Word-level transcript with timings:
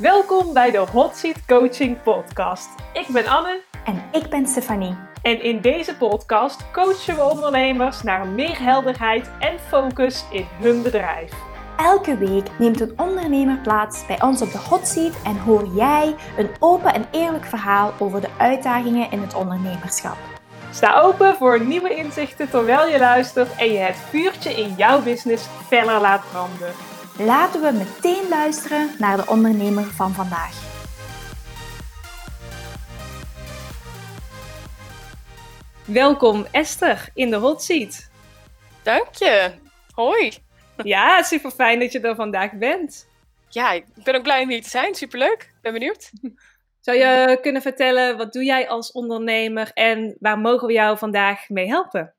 Welkom 0.00 0.52
bij 0.52 0.70
de 0.70 0.78
Hot 0.78 1.16
Seat 1.16 1.46
Coaching 1.46 2.02
Podcast. 2.02 2.68
Ik 2.92 3.06
ben 3.08 3.26
Anne. 3.26 3.60
En 3.84 4.02
ik 4.12 4.30
ben 4.30 4.46
Stefanie. 4.46 4.96
En 5.22 5.42
in 5.42 5.60
deze 5.60 5.96
podcast 5.96 6.70
coachen 6.70 7.14
we 7.14 7.22
ondernemers 7.22 8.02
naar 8.02 8.26
meer 8.26 8.58
helderheid 8.58 9.30
en 9.38 9.58
focus 9.58 10.24
in 10.30 10.46
hun 10.60 10.82
bedrijf. 10.82 11.32
Elke 11.76 12.16
week 12.16 12.58
neemt 12.58 12.80
een 12.80 12.92
ondernemer 12.96 13.58
plaats 13.58 14.06
bij 14.06 14.22
ons 14.22 14.42
op 14.42 14.52
de 14.52 14.58
hot 14.58 14.86
seat 14.86 15.22
en 15.24 15.38
hoor 15.38 15.66
jij 15.74 16.14
een 16.36 16.50
open 16.58 16.94
en 16.94 17.06
eerlijk 17.10 17.44
verhaal 17.44 17.92
over 17.98 18.20
de 18.20 18.30
uitdagingen 18.38 19.10
in 19.10 19.20
het 19.20 19.34
ondernemerschap. 19.34 20.16
Sta 20.72 21.00
open 21.00 21.36
voor 21.36 21.64
nieuwe 21.64 21.94
inzichten 21.94 22.50
terwijl 22.50 22.88
je 22.88 22.98
luistert 22.98 23.56
en 23.56 23.72
je 23.72 23.78
het 23.78 23.96
vuurtje 23.96 24.50
in 24.50 24.74
jouw 24.76 25.02
business 25.02 25.46
feller 25.68 26.00
laat 26.00 26.22
branden. 26.30 26.89
Laten 27.24 27.60
we 27.60 27.72
meteen 27.72 28.28
luisteren 28.28 28.90
naar 28.98 29.16
de 29.16 29.26
ondernemer 29.26 29.84
van 29.84 30.12
vandaag. 30.12 30.52
Welkom 35.84 36.46
Esther 36.50 37.08
in 37.14 37.30
de 37.30 37.36
hot 37.36 37.62
seat. 37.62 38.10
Dank 38.82 39.14
je. 39.14 39.50
Hoi. 39.94 40.32
Ja, 40.82 41.22
super 41.22 41.50
fijn 41.50 41.78
dat 41.78 41.92
je 41.92 42.00
er 42.00 42.14
vandaag 42.14 42.52
bent. 42.52 43.08
Ja, 43.48 43.72
ik 43.72 43.84
ben 44.04 44.14
ook 44.14 44.22
blij 44.22 44.42
om 44.42 44.48
hier 44.48 44.62
te 44.62 44.68
zijn. 44.68 44.94
Superleuk. 44.94 45.54
Ben 45.62 45.72
benieuwd. 45.72 46.10
Zou 46.80 46.98
je 46.98 47.38
kunnen 47.42 47.62
vertellen, 47.62 48.16
wat 48.16 48.32
doe 48.32 48.44
jij 48.44 48.68
als 48.68 48.92
ondernemer 48.92 49.70
en 49.74 50.16
waar 50.20 50.38
mogen 50.38 50.66
we 50.66 50.72
jou 50.72 50.98
vandaag 50.98 51.48
mee 51.48 51.66
helpen? 51.66 52.14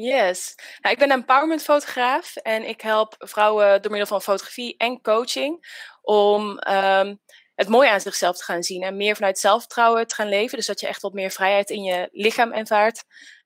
Yes. 0.00 0.54
Nou, 0.80 0.94
ik 0.94 1.00
ben 1.00 1.10
een 1.10 1.18
empowerment 1.18 1.62
fotograaf 1.62 2.36
en 2.36 2.68
ik 2.68 2.80
help 2.80 3.14
vrouwen 3.18 3.82
door 3.82 3.90
middel 3.90 4.08
van 4.08 4.22
fotografie 4.22 4.76
en 4.76 5.00
coaching 5.02 5.66
om 6.02 6.58
ehm, 6.58 7.16
het 7.54 7.68
mooie 7.68 7.90
aan 7.90 8.00
zichzelf 8.00 8.36
te 8.36 8.44
gaan 8.44 8.62
zien 8.62 8.82
en 8.82 8.96
meer 8.96 9.14
vanuit 9.14 9.38
zelfvertrouwen 9.38 10.06
te 10.06 10.14
gaan 10.14 10.28
leven. 10.28 10.56
Dus 10.56 10.66
dat 10.66 10.80
je 10.80 10.86
echt 10.86 11.02
wat 11.02 11.12
meer 11.12 11.30
vrijheid 11.30 11.70
in 11.70 11.82
je 11.82 12.08
lichaam 12.12 12.52
ervaart. 12.52 13.04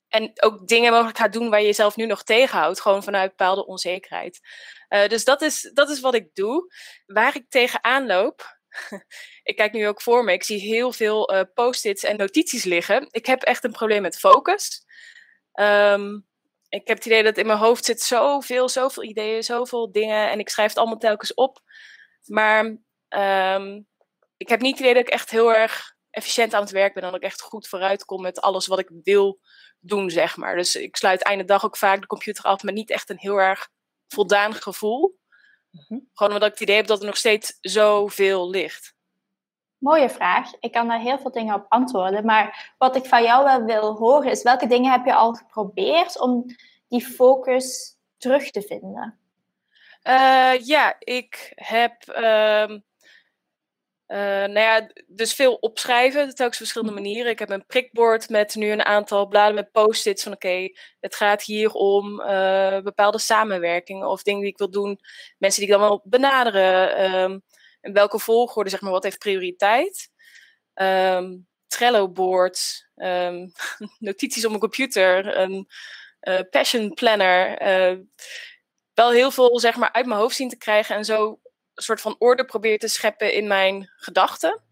En 0.09 0.33
ook 0.35 0.67
dingen 0.69 0.93
mogelijk 0.93 1.19
gaat 1.19 1.33
doen 1.33 1.51
waar 1.51 1.61
je 1.61 1.67
jezelf 1.67 1.97
nu 1.97 2.07
nog 2.07 2.23
tegenhoudt, 2.23 2.81
gewoon 2.81 3.03
vanuit 3.03 3.31
bepaalde 3.31 3.67
onzekerheid. 3.67 4.41
Uh, 4.89 5.09
dus 5.09 5.25
dat 5.25 5.43
is, 5.43 5.71
dat 5.75 5.91
is 5.91 6.01
wat 6.01 6.15
ik 6.15 6.35
doe. 6.35 6.75
Waar 7.07 7.37
ik 7.37 7.45
tegenaan 7.48 8.07
loop, 8.07 8.59
ik 9.43 9.57
kijk 9.57 9.73
nu 9.73 9.89
ook 9.89 10.03
voor 10.03 10.25
me, 10.25 10.33
ik 10.33 10.45
zie 10.45 10.61
heel 10.61 10.93
veel 10.93 11.35
uh, 11.35 11.41
post-its 11.55 12.05
en 12.05 12.17
notities 12.17 12.65
liggen. 12.65 13.09
Ik 13.11 13.27
heb 13.27 13.43
echt 13.43 13.65
een 13.65 13.73
probleem 13.73 14.03
met 14.03 14.19
focus. 14.19 14.85
Um, 15.55 16.31
ik 16.73 16.89
heb 16.89 16.97
het 16.97 17.06
idee 17.06 17.23
dat 17.23 17.37
in 17.37 17.47
mijn 17.47 17.59
hoofd 17.59 17.84
zit 17.84 18.01
zoveel, 18.01 18.69
zoveel 18.69 19.03
ideeën, 19.03 19.42
zoveel 19.42 19.92
dingen. 19.92 20.31
En 20.31 20.39
ik 20.39 20.48
schrijf 20.48 20.69
het 20.69 20.79
allemaal 20.79 20.98
telkens 20.98 21.34
op. 21.34 21.61
Maar 22.25 22.64
um, 23.09 23.87
ik 24.37 24.48
heb 24.48 24.61
niet 24.61 24.70
het 24.70 24.81
idee 24.81 24.95
dat 24.95 25.03
ik 25.03 25.12
echt 25.12 25.31
heel 25.31 25.55
erg 25.55 25.95
efficiënt 26.11 26.55
aan 26.55 26.62
het 26.62 26.70
werk 26.70 26.95
ben. 26.95 27.03
En 27.03 27.11
dat 27.11 27.20
ik 27.23 27.27
echt 27.27 27.41
goed 27.41 27.69
vooruit 27.69 28.05
kom 28.05 28.23
met 28.23 28.41
alles 28.41 28.67
wat 28.67 28.79
ik 28.79 28.91
wil 29.03 29.41
doen, 29.79 30.11
zeg 30.11 30.37
maar. 30.37 30.56
Dus 30.56 30.77
ik 30.77 30.97
sluit 30.97 31.23
einde 31.23 31.45
dag 31.45 31.64
ook 31.64 31.77
vaak 31.77 32.01
de 32.01 32.06
computer 32.06 32.45
af, 32.45 32.62
maar 32.62 32.73
niet 32.73 32.91
echt 32.91 33.11
een 33.11 33.19
heel 33.19 33.41
erg 33.41 33.69
voldaan 34.09 34.55
gevoel. 34.55 35.19
Mm-hmm. 35.70 36.11
Gewoon 36.12 36.33
omdat 36.33 36.48
ik 36.48 36.55
het 36.59 36.62
idee 36.62 36.77
heb 36.77 36.86
dat 36.86 37.01
er 37.01 37.07
nog 37.07 37.17
steeds 37.17 37.59
zoveel 37.61 38.51
ligt. 38.51 38.95
Mooie 39.83 40.09
vraag. 40.09 40.51
Ik 40.61 40.73
kan 40.73 40.89
daar 40.89 41.01
heel 41.01 41.19
veel 41.19 41.31
dingen 41.31 41.55
op 41.55 41.67
antwoorden. 41.69 42.25
Maar 42.25 42.75
wat 42.79 42.97
ik 42.97 43.05
van 43.05 43.23
jou 43.23 43.45
wel 43.45 43.65
wil 43.65 43.95
horen 43.95 44.31
is: 44.31 44.43
welke 44.43 44.67
dingen 44.67 44.93
heb 44.93 45.05
je 45.05 45.15
al 45.15 45.33
geprobeerd 45.33 46.21
om 46.21 46.45
die 46.89 47.07
focus 47.07 47.97
terug 48.19 48.51
te 48.51 48.63
vinden? 48.63 49.19
Uh, 50.09 50.67
ja, 50.67 50.97
ik 50.99 51.53
heb. 51.55 51.93
Uh, 52.09 52.71
uh, 54.09 54.47
nou 54.49 54.59
ja, 54.59 54.89
dus 55.07 55.35
veel 55.35 55.55
opschrijven, 55.55 56.35
telkens 56.35 56.57
verschillende 56.57 56.95
manieren. 56.95 57.31
Ik 57.31 57.39
heb 57.39 57.51
een 57.51 57.67
prikbord 57.67 58.29
met 58.29 58.55
nu 58.55 58.71
een 58.71 58.85
aantal 58.85 59.27
bladen 59.27 59.55
met 59.55 59.73
post-its 59.73 60.23
van 60.23 60.33
oké, 60.33 60.69
het 61.01 61.15
gaat 61.15 61.42
hier 61.42 61.73
om 61.73 62.21
uh, 62.21 62.81
bepaalde 62.81 63.19
samenwerkingen 63.19 64.09
of 64.09 64.23
dingen 64.23 64.41
die 64.41 64.51
ik 64.51 64.59
wil 64.59 64.71
doen. 64.71 65.01
Mensen 65.39 65.61
die 65.61 65.71
ik 65.71 65.79
dan 65.79 65.89
wel 65.89 66.01
benaderen. 66.05 67.05
Um, 67.15 67.42
in 67.83 67.93
welke 67.93 68.19
volgorde, 68.19 68.70
zeg 68.70 68.81
maar, 68.81 68.91
wat 68.91 69.03
heeft 69.03 69.19
prioriteit. 69.19 70.11
Um, 70.75 71.47
Trello-board, 71.67 72.89
um, 72.95 73.53
notities 73.98 74.43
op 74.45 74.48
mijn 74.48 74.61
computer, 74.61 75.37
een 75.37 75.69
uh, 76.21 76.41
passion 76.51 76.95
planner. 76.95 77.63
Uh, 77.63 77.98
wel 78.95 79.11
heel 79.11 79.31
veel, 79.31 79.59
zeg 79.59 79.77
maar, 79.77 79.92
uit 79.92 80.07
mijn 80.07 80.21
hoofd 80.21 80.37
zien 80.37 80.48
te 80.48 80.57
krijgen 80.57 80.97
en 80.97 81.05
zo 81.05 81.41
een 81.75 81.83
soort 81.83 82.01
van 82.01 82.17
orde 82.19 82.45
proberen 82.45 82.79
te 82.79 82.89
scheppen 82.89 83.33
in 83.33 83.47
mijn 83.47 83.91
gedachten. 83.97 84.63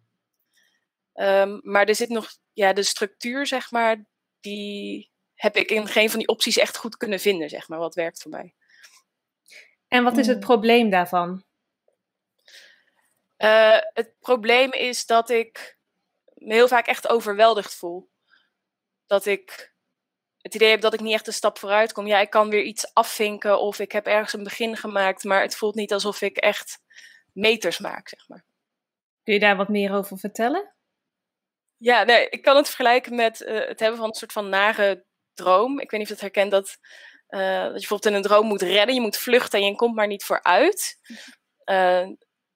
Um, 1.15 1.61
maar 1.63 1.87
er 1.87 1.95
zit 1.95 2.09
nog, 2.09 2.29
ja, 2.53 2.73
de 2.73 2.83
structuur, 2.83 3.47
zeg 3.47 3.71
maar, 3.71 4.05
die 4.41 5.11
heb 5.35 5.57
ik 5.57 5.71
in 5.71 5.87
geen 5.87 6.11
van 6.11 6.19
die 6.19 6.29
opties 6.29 6.59
echt 6.59 6.77
goed 6.77 6.97
kunnen 6.97 7.21
vinden, 7.21 7.49
zeg 7.49 7.69
maar, 7.69 7.79
wat 7.79 7.95
werkt 7.95 8.23
voor 8.23 8.31
mij. 8.31 8.55
En 9.89 10.05
wat 10.05 10.17
is 10.17 10.27
het 10.27 10.37
hmm. 10.37 10.47
probleem 10.47 10.91
daarvan? 10.91 11.45
Uh, 13.43 13.79
het 13.93 14.15
probleem 14.21 14.73
is 14.73 15.07
dat 15.07 15.31
ik 15.31 15.79
me 16.35 16.55
heel 16.55 16.69
vaak 16.69 16.87
echt 16.87 17.09
overweldigd 17.09 17.75
voel. 17.75 18.11
Dat 19.07 19.27
ik 19.27 19.75
het 20.41 20.55
idee 20.55 20.71
heb 20.71 20.81
dat 20.81 20.95
ik 20.95 21.01
niet 21.01 21.13
echt 21.13 21.27
een 21.27 21.33
stap 21.33 21.59
vooruit 21.59 21.93
kom. 21.93 22.07
Ja, 22.07 22.19
ik 22.19 22.31
kan 22.31 22.51
weer 22.51 22.63
iets 22.63 22.95
afvinken 22.95 23.61
of 23.61 23.79
ik 23.79 23.93
heb 23.93 24.07
ergens 24.07 24.33
een 24.33 24.43
begin 24.43 24.77
gemaakt, 24.77 25.25
maar 25.25 25.43
het 25.43 25.57
voelt 25.57 25.75
niet 25.75 25.93
alsof 25.93 26.21
ik 26.21 26.37
echt 26.37 26.79
meters 27.33 27.79
maak, 27.79 28.09
zeg 28.09 28.29
maar. 28.29 28.45
Kun 29.23 29.35
je 29.35 29.41
daar 29.41 29.57
wat 29.57 29.69
meer 29.69 29.95
over 29.95 30.19
vertellen? 30.19 30.75
Ja, 31.77 32.03
nee, 32.03 32.29
ik 32.29 32.43
kan 32.43 32.57
het 32.57 32.67
vergelijken 32.67 33.15
met 33.15 33.41
uh, 33.41 33.67
het 33.67 33.81
hebben 33.81 33.99
van 33.99 34.09
een 34.09 34.15
soort 34.15 34.33
van 34.33 34.49
nare 34.49 35.05
droom. 35.35 35.81
Ik 35.81 35.91
weet 35.91 36.01
niet 36.01 36.11
of 36.11 36.19
je 36.19 36.25
het 36.25 36.35
herkent 36.35 36.51
dat, 36.51 36.79
uh, 37.29 37.41
dat 37.41 37.65
je 37.65 37.71
bijvoorbeeld 37.71 38.07
in 38.07 38.15
een 38.15 38.23
droom 38.23 38.47
moet 38.47 38.63
redden, 38.63 38.95
je 38.95 39.01
moet 39.01 39.17
vluchten 39.17 39.61
en 39.61 39.67
je 39.67 39.75
komt 39.75 39.95
maar 39.95 40.07
niet 40.07 40.25
vooruit. 40.25 40.99
Uh, 41.65 42.07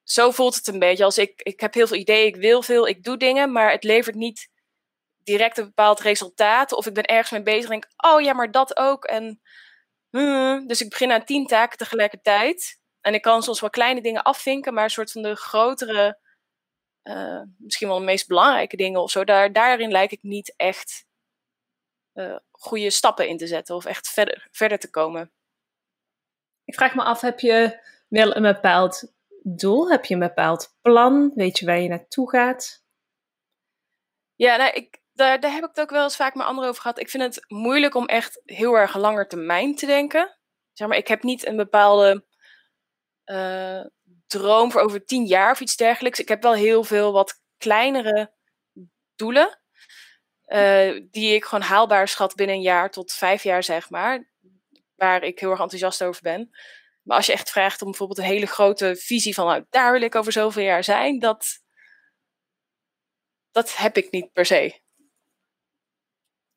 zo 0.04 0.30
voelt 0.30 0.54
het 0.54 0.66
een 0.66 0.78
beetje. 0.78 1.04
Als 1.04 1.18
ik, 1.18 1.42
ik 1.42 1.60
heb 1.60 1.74
heel 1.74 1.86
veel 1.86 1.96
ideeën, 1.96 2.26
ik 2.26 2.36
wil 2.36 2.62
veel, 2.62 2.88
ik 2.88 3.04
doe 3.04 3.16
dingen, 3.16 3.52
maar 3.52 3.70
het 3.70 3.84
levert 3.84 4.16
niet 4.16 4.48
direct 5.18 5.58
een 5.58 5.64
bepaald 5.64 6.00
resultaat. 6.00 6.72
Of 6.72 6.86
ik 6.86 6.94
ben 6.94 7.04
ergens 7.04 7.30
mee 7.30 7.42
bezig 7.42 7.64
en 7.64 7.80
denk, 7.80 7.86
oh 7.96 8.20
ja, 8.20 8.32
maar 8.32 8.50
dat 8.50 8.76
ook. 8.76 9.04
En, 9.04 9.40
hmm, 10.10 10.66
dus 10.66 10.80
ik 10.80 10.88
begin 10.88 11.12
aan 11.12 11.24
tien 11.24 11.46
taken 11.46 11.78
tegelijkertijd. 11.78 12.80
En 13.00 13.14
ik 13.14 13.22
kan 13.22 13.42
soms 13.42 13.60
wel 13.60 13.70
kleine 13.70 14.02
dingen 14.02 14.22
afvinken, 14.22 14.74
maar 14.74 14.84
een 14.84 14.90
soort 14.90 15.12
van 15.12 15.22
de 15.22 15.36
grotere, 15.36 16.18
uh, 17.02 17.42
misschien 17.56 17.88
wel 17.88 17.98
de 17.98 18.04
meest 18.04 18.26
belangrijke 18.26 18.76
dingen 18.76 19.02
of 19.02 19.10
zo, 19.10 19.24
daar, 19.24 19.52
daarin 19.52 19.90
lijkt 19.90 20.12
ik 20.12 20.22
niet 20.22 20.54
echt 20.56 21.06
uh, 22.14 22.36
goede 22.50 22.90
stappen 22.90 23.28
in 23.28 23.36
te 23.36 23.46
zetten 23.46 23.74
of 23.74 23.84
echt 23.84 24.08
verder, 24.08 24.48
verder 24.50 24.78
te 24.78 24.90
komen. 24.90 25.32
Ik 26.64 26.74
vraag 26.74 26.94
me 26.94 27.02
af, 27.02 27.20
heb 27.20 27.40
je 27.40 27.80
wel 28.08 28.36
een 28.36 28.42
bepaald 28.42 29.13
doel? 29.44 29.90
Heb 29.90 30.04
je 30.04 30.14
een 30.14 30.20
bepaald 30.20 30.76
plan? 30.80 31.32
Weet 31.34 31.58
je 31.58 31.66
waar 31.66 31.80
je 31.80 31.88
naartoe 31.88 32.30
gaat? 32.30 32.82
Ja, 34.34 34.56
nou, 34.56 34.72
ik, 34.72 35.00
daar, 35.12 35.40
daar 35.40 35.52
heb 35.52 35.62
ik 35.62 35.68
het 35.68 35.80
ook 35.80 35.90
wel 35.90 36.02
eens 36.02 36.16
vaak 36.16 36.34
met 36.34 36.46
anderen 36.46 36.70
over 36.70 36.82
gehad. 36.82 36.98
Ik 36.98 37.10
vind 37.10 37.22
het 37.22 37.44
moeilijk 37.48 37.94
om 37.94 38.06
echt 38.06 38.40
heel 38.44 38.74
erg 38.74 38.96
langer 38.96 39.28
termijn 39.28 39.74
te 39.74 39.86
denken. 39.86 40.38
Zeg 40.72 40.88
maar, 40.88 40.96
ik 40.96 41.08
heb 41.08 41.22
niet 41.22 41.46
een 41.46 41.56
bepaalde 41.56 42.24
uh, 43.24 43.84
droom 44.26 44.72
voor 44.72 44.80
over 44.80 45.04
tien 45.04 45.24
jaar 45.24 45.50
of 45.50 45.60
iets 45.60 45.76
dergelijks. 45.76 46.18
Ik 46.18 46.28
heb 46.28 46.42
wel 46.42 46.54
heel 46.54 46.84
veel 46.84 47.12
wat 47.12 47.42
kleinere 47.58 48.32
doelen. 49.14 49.58
Uh, 50.46 51.00
die 51.10 51.34
ik 51.34 51.44
gewoon 51.44 51.64
haalbaar 51.64 52.08
schat 52.08 52.34
binnen 52.34 52.56
een 52.56 52.62
jaar 52.62 52.90
tot 52.90 53.12
vijf 53.12 53.42
jaar, 53.42 53.62
zeg 53.62 53.90
maar. 53.90 54.32
Waar 54.94 55.22
ik 55.22 55.38
heel 55.38 55.50
erg 55.50 55.60
enthousiast 55.60 56.02
over 56.02 56.22
ben. 56.22 56.50
Maar 57.04 57.16
als 57.16 57.26
je 57.26 57.32
echt 57.32 57.50
vraagt 57.50 57.82
om 57.82 57.88
bijvoorbeeld 57.88 58.18
een 58.18 58.24
hele 58.24 58.46
grote 58.46 58.96
visie 58.96 59.34
van 59.34 59.46
nou, 59.46 59.64
daar 59.70 59.92
wil 59.92 60.02
ik 60.02 60.14
over 60.14 60.32
zoveel 60.32 60.62
jaar 60.62 60.84
zijn, 60.84 61.18
dat, 61.18 61.46
dat 63.50 63.76
heb 63.76 63.96
ik 63.96 64.10
niet 64.10 64.32
per 64.32 64.46
se. 64.46 64.82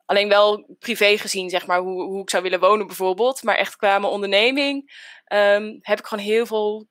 Alleen 0.06 0.30
wel 0.30 0.76
privé 0.80 1.18
gezien, 1.18 1.50
zeg 1.50 1.68
maar, 1.68 1.80
hoe, 1.80 2.04
hoe 2.04 2.22
ik 2.22 2.30
zou 2.30 2.44
willen 2.44 2.60
wonen 2.60 2.88
bijvoorbeeld. 2.88 3.44
Maar 3.44 3.56
echt 3.56 3.76
qua 3.76 4.00
mijn 4.00 4.12
onderneming 4.12 4.92
um, 5.34 5.80
heb 5.82 6.00
ik 6.00 6.06
gewoon 6.06 6.26
heel 6.26 6.46
veel 6.46 6.88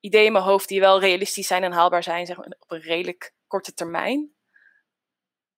ideeën 0.00 0.26
in 0.26 0.32
mijn 0.32 0.44
hoofd 0.44 0.68
die 0.68 0.80
wel 0.80 1.00
realistisch 1.00 1.46
zijn 1.46 1.62
en 1.62 1.72
haalbaar 1.72 2.02
zijn, 2.02 2.26
zeg 2.26 2.36
maar, 2.36 2.56
op 2.58 2.70
een 2.70 2.80
redelijk 2.80 3.34
korte 3.46 3.74
termijn. 3.74 4.34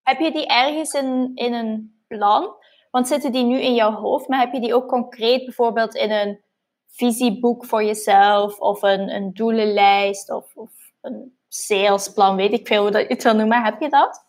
Heb 0.02 0.18
je 0.18 0.32
die 0.32 0.46
ergens 0.46 0.92
in, 0.92 1.32
in 1.34 1.52
een 1.52 2.04
plan? 2.06 2.56
Want 2.90 3.08
zitten 3.08 3.32
die 3.32 3.44
nu 3.44 3.60
in 3.60 3.74
jouw 3.74 3.92
hoofd, 3.92 4.28
maar 4.28 4.40
heb 4.40 4.52
je 4.52 4.60
die 4.60 4.74
ook 4.74 4.88
concreet 4.88 5.44
bijvoorbeeld 5.44 5.94
in 5.94 6.10
een 6.10 6.44
visieboek 6.88 7.64
voor 7.64 7.84
jezelf 7.84 8.58
of 8.58 8.82
een, 8.82 9.14
een 9.14 9.34
doelenlijst 9.34 10.30
of, 10.30 10.54
of 10.54 10.70
een 11.00 11.38
salesplan, 11.48 12.36
weet 12.36 12.52
ik 12.52 12.66
veel 12.66 12.82
hoe 12.82 12.90
dat 12.90 13.02
je 13.02 13.14
het 13.14 13.22
wil 13.22 13.34
noemen. 13.34 13.64
Heb 13.64 13.80
je 13.80 13.88
dat? 13.88 14.24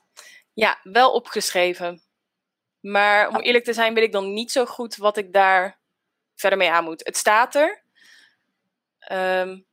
Ja, 0.54 0.80
wel 0.84 1.12
opgeschreven. 1.12 2.02
Maar 2.80 3.30
om 3.30 3.42
eerlijk 3.42 3.64
te 3.64 3.74
zijn 3.74 3.94
weet 3.94 4.04
ik 4.04 4.12
dan 4.12 4.34
niet 4.34 4.52
zo 4.52 4.66
goed 4.66 4.96
wat 4.96 5.18
ik 5.18 5.34
daar 5.34 5.80
verder 6.36 6.58
mee 6.58 6.72
aan 6.72 6.84
moet. 6.84 7.06
Het 7.06 7.18
staat 7.18 7.56
er. 7.56 7.84
Um, 9.12 9.66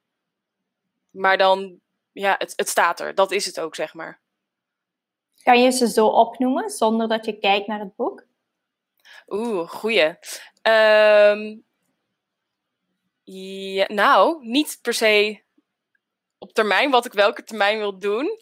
maar 1.10 1.38
dan 1.38 1.80
ja, 2.12 2.34
het, 2.38 2.52
het 2.56 2.68
staat 2.68 3.00
er. 3.00 3.14
Dat 3.14 3.30
is 3.30 3.46
het 3.46 3.60
ook, 3.60 3.74
zeg 3.74 3.94
maar. 3.94 4.20
Kan 5.42 5.62
je 5.62 5.70
ze 5.70 5.88
zo 5.88 6.06
opnoemen 6.06 6.70
zonder 6.70 7.08
dat 7.08 7.24
je 7.24 7.38
kijkt 7.38 7.66
naar 7.66 7.78
het 7.78 7.96
boek? 7.96 8.26
Oeh, 9.28 9.68
goeie. 9.68 10.16
Ehm, 10.62 11.56
ja, 13.24 13.84
nou, 13.88 14.46
niet 14.46 14.78
per 14.82 14.94
se 14.94 15.42
op 16.38 16.52
termijn, 16.52 16.90
wat 16.90 17.04
ik 17.04 17.12
welke 17.12 17.42
termijn 17.42 17.78
wil 17.78 17.98
doen. 17.98 18.40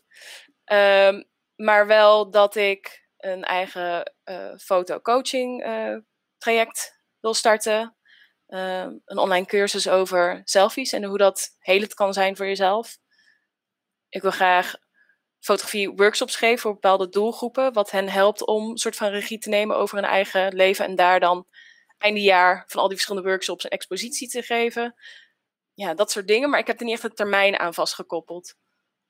Ehm, 0.64 1.23
maar 1.56 1.87
wel 1.87 2.31
dat 2.31 2.55
ik 2.55 3.08
een 3.19 3.44
eigen 3.44 4.12
uh, 4.25 4.56
foto-coaching 4.56 5.67
uh, 5.67 5.96
traject 6.38 7.02
wil 7.20 7.34
starten. 7.34 7.96
Ehm, 8.46 8.99
een 9.05 9.19
online 9.19 9.46
cursus 9.46 9.88
over 9.88 10.40
selfies 10.44 10.93
en 10.93 11.05
hoe 11.05 11.19
dat 11.19 11.56
helend 11.58 11.94
kan 11.94 12.12
zijn 12.12 12.37
voor 12.37 12.46
jezelf. 12.46 12.99
Ik 14.08 14.23
wil 14.23 14.31
graag 14.31 14.75
fotografie 15.38 15.90
workshops 15.90 16.37
geven 16.37 16.58
voor 16.58 16.73
bepaalde 16.73 17.08
doelgroepen, 17.08 17.73
wat 17.73 17.90
hen 17.90 18.08
helpt 18.08 18.46
om 18.46 18.76
soort 18.76 18.96
van 18.96 19.08
regie 19.08 19.38
te 19.38 19.49
nemen 19.49 19.76
over 19.76 19.96
hun 19.96 20.06
eigen 20.06 20.55
leven 20.55 20.85
en 20.85 20.96
daar 20.96 21.20
dan 21.20 21.46
einde 22.02 22.20
jaar 22.20 22.64
van 22.66 22.81
al 22.81 22.88
die 22.88 22.96
verschillende 22.96 23.28
workshops 23.28 23.64
een 23.64 23.70
expositie 23.70 24.28
te 24.28 24.43
geven. 24.43 24.94
Ja, 25.75 25.94
dat 25.94 26.10
soort 26.10 26.26
dingen, 26.26 26.50
maar 26.50 26.58
ik 26.58 26.66
heb 26.66 26.78
er 26.78 26.84
niet 26.84 26.94
echt 26.94 27.04
een 27.04 27.14
termijn 27.14 27.58
aan 27.58 27.75
vastgekoppeld. 27.75 28.54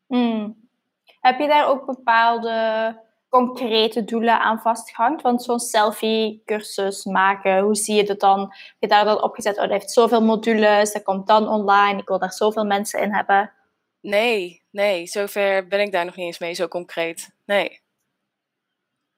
Hmm. 0.07 0.71
Heb 1.21 1.39
je 1.39 1.47
daar 1.47 1.69
ook 1.69 1.87
bepaalde 1.87 2.99
concrete 3.29 4.05
doelen 4.05 4.41
aan 4.41 4.59
vastgehangt? 4.59 5.23
Want 5.23 5.43
zo'n 5.43 5.59
selfie-cursus 5.59 7.05
maken, 7.05 7.59
hoe 7.59 7.75
zie 7.75 7.95
je 7.95 8.05
dat 8.05 8.21
dan? 8.21 8.41
Heb 8.41 8.77
je 8.79 8.89
daar 8.89 9.05
dan 9.05 9.23
opgezet? 9.23 9.55
Oh, 9.55 9.63
dat 9.63 9.71
heeft 9.71 9.91
zoveel 9.91 10.23
modules, 10.23 10.93
dat 10.93 11.03
komt 11.03 11.27
dan 11.27 11.49
online, 11.49 12.01
ik 12.01 12.09
wil 12.09 12.19
daar 12.19 12.33
zoveel 12.33 12.65
mensen 12.65 13.01
in 13.01 13.15
hebben. 13.15 13.53
Nee, 14.01 14.63
nee, 14.71 15.07
zover 15.07 15.67
ben 15.67 15.81
ik 15.81 15.93
daar 15.93 16.05
nog 16.05 16.17
niet 16.17 16.27
eens 16.27 16.39
mee, 16.39 16.55
zo 16.55 16.69
concreet. 16.69 17.35
Nee. 17.45 17.81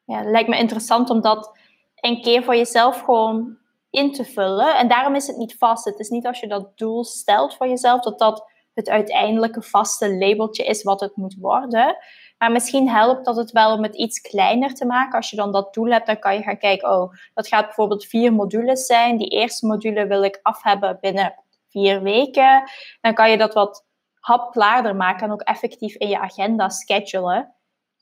Ja, 0.05 0.19
het 0.19 0.29
lijkt 0.29 0.49
me 0.49 0.59
interessant 0.59 1.11
om 1.11 1.21
dat 1.21 1.59
een 1.94 2.23
keer 2.23 2.43
voor 2.43 2.56
jezelf 2.56 3.00
gewoon 3.00 3.59
in 3.94 4.12
te 4.12 4.25
vullen. 4.25 4.76
En 4.76 4.88
daarom 4.88 5.14
is 5.14 5.26
het 5.26 5.37
niet 5.37 5.56
vast. 5.58 5.85
Het 5.85 5.99
is 5.99 6.08
niet 6.08 6.26
als 6.26 6.41
je 6.41 6.49
dat 6.49 6.79
doel 6.79 7.05
stelt 7.05 7.55
voor 7.55 7.69
jezelf, 7.69 8.00
dat 8.00 8.19
dat 8.19 8.52
het 8.75 8.88
uiteindelijke 8.88 9.62
vaste 9.62 10.17
labeltje 10.17 10.64
is 10.64 10.82
wat 10.82 11.00
het 11.00 11.17
moet 11.17 11.37
worden. 11.41 11.96
Maar 12.38 12.52
misschien 12.52 12.88
helpt 12.88 13.25
dat 13.25 13.37
het 13.37 13.50
wel 13.50 13.73
om 13.73 13.82
het 13.82 13.96
iets 13.96 14.20
kleiner 14.20 14.75
te 14.75 14.87
maken. 14.87 15.17
Als 15.17 15.31
je 15.31 15.37
dan 15.37 15.52
dat 15.52 15.75
doel 15.75 15.91
hebt, 15.91 16.06
dan 16.06 16.19
kan 16.19 16.35
je 16.35 16.43
gaan 16.43 16.58
kijken, 16.58 16.91
oh, 16.91 17.12
dat 17.35 17.49
gaat 17.49 17.64
bijvoorbeeld 17.64 18.05
vier 18.05 18.32
modules 18.32 18.87
zijn. 18.87 19.17
Die 19.17 19.29
eerste 19.29 19.67
module 19.67 20.06
wil 20.06 20.23
ik 20.23 20.40
af 20.43 20.62
hebben 20.62 20.99
binnen 21.00 21.35
vier 21.69 22.02
weken. 22.02 22.70
Dan 23.00 23.14
kan 23.14 23.31
je 23.31 23.38
dat 23.38 23.55
wat 23.55 23.87
hapklaarder 24.20 24.97
maken 24.97 25.26
en 25.26 25.32
ook 25.32 25.43
effectief 25.43 25.94
in 25.94 26.08
je 26.08 26.19
agenda 26.19 26.69
schedulen. 26.69 27.55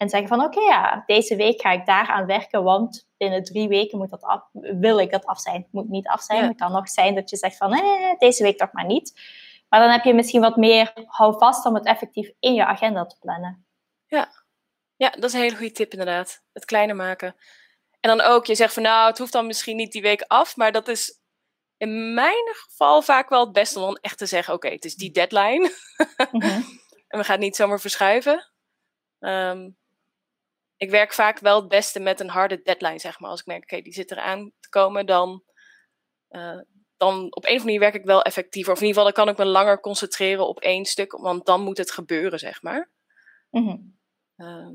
En 0.03 0.09
zeggen 0.09 0.29
van 0.29 0.45
oké, 0.45 0.61
ja, 0.61 1.03
deze 1.07 1.37
week 1.37 1.61
ga 1.61 1.71
ik 1.71 1.87
daaraan 1.87 2.27
werken, 2.27 2.63
want 2.63 3.09
binnen 3.17 3.45
drie 3.45 3.69
weken 3.69 3.99
moet 3.99 4.11
dat 4.11 4.23
af, 4.23 4.49
wil 4.53 4.99
ik 4.99 5.11
dat 5.11 5.25
af 5.25 5.41
zijn. 5.41 5.57
Het 5.63 5.73
moet 5.73 5.89
niet 5.89 6.07
af 6.07 6.23
zijn. 6.23 6.45
Het 6.45 6.57
kan 6.57 6.73
nog 6.73 6.89
zijn 6.89 7.15
dat 7.15 7.31
je 7.31 7.37
zegt 7.37 7.57
van 7.57 7.73
eh, 7.73 8.19
deze 8.19 8.43
week 8.43 8.59
toch 8.59 8.73
maar 8.73 8.85
niet. 8.85 9.21
Maar 9.69 9.81
dan 9.81 9.91
heb 9.91 10.05
je 10.05 10.15
misschien 10.15 10.41
wat 10.41 10.57
meer 10.57 10.93
houvast 11.07 11.67
om 11.67 11.75
het 11.75 11.87
effectief 11.87 12.33
in 12.39 12.55
je 12.55 12.65
agenda 12.65 13.07
te 13.07 13.17
plannen. 13.21 13.67
Ja. 14.07 14.33
ja, 14.97 15.11
dat 15.11 15.25
is 15.25 15.33
een 15.33 15.41
hele 15.41 15.57
goede 15.57 15.73
tip 15.73 15.93
inderdaad. 15.93 16.43
Het 16.53 16.65
kleiner 16.65 16.97
maken. 16.97 17.37
En 18.01 18.17
dan 18.17 18.21
ook, 18.21 18.47
je 18.47 18.55
zegt 18.55 18.75
van 18.75 18.83
nou, 18.83 19.09
het 19.09 19.19
hoeft 19.19 19.33
dan 19.33 19.47
misschien 19.47 19.77
niet 19.77 19.93
die 19.93 20.03
week 20.03 20.25
af, 20.27 20.57
maar 20.57 20.73
dat 20.73 20.89
is 20.89 21.21
in 21.77 22.15
mijn 22.15 22.55
geval 22.55 23.03
vaak 23.03 23.29
wel 23.29 23.45
het 23.45 23.53
beste 23.53 23.79
om 23.79 23.85
dan 23.85 23.99
echt 24.01 24.19
te 24.19 24.27
zeggen: 24.27 24.55
oké, 24.55 24.69
het 24.69 24.85
is 24.85 24.95
die 24.95 25.11
deadline. 25.11 25.73
Mhm. 26.33 26.61
en 27.09 27.19
we 27.19 27.25
gaan 27.25 27.37
het 27.37 27.45
niet 27.45 27.57
zomaar 27.57 27.81
verschuiven. 27.81 28.53
Ehm, 29.19 29.71
ik 30.83 30.91
werk 30.91 31.13
vaak 31.13 31.39
wel 31.39 31.61
het 31.61 31.69
beste 31.69 32.01
met 32.01 32.21
een 32.21 32.29
harde 32.29 32.63
deadline, 32.63 32.99
zeg 32.99 33.19
maar. 33.21 33.31
Als 33.31 33.41
ik 33.41 33.47
merk, 33.47 33.63
oké, 33.63 33.81
die 33.83 33.93
zit 33.93 34.11
eraan 34.11 34.53
te 34.61 34.69
komen, 34.69 35.07
dan, 35.07 35.43
uh, 36.31 36.61
dan 36.97 37.15
op 37.15 37.23
een 37.23 37.35
of 37.35 37.45
andere 37.45 37.65
manier 37.65 37.81
werk 37.81 37.95
ik 37.95 38.05
wel 38.05 38.23
effectiever. 38.23 38.73
Of 38.73 38.81
in 38.81 38.87
ieder 38.87 39.03
geval, 39.03 39.15
dan 39.15 39.25
kan 39.25 39.35
ik 39.35 39.47
me 39.47 39.53
langer 39.53 39.81
concentreren 39.81 40.49
op 40.49 40.61
één 40.61 40.85
stuk, 40.85 41.13
want 41.13 41.47
dan 41.47 41.61
moet 41.61 41.79
het 41.79 41.91
gebeuren, 41.91 42.39
zeg 42.39 42.63
maar. 42.63 42.91
Mhm. 43.51 43.77
Ehm, 44.37 44.75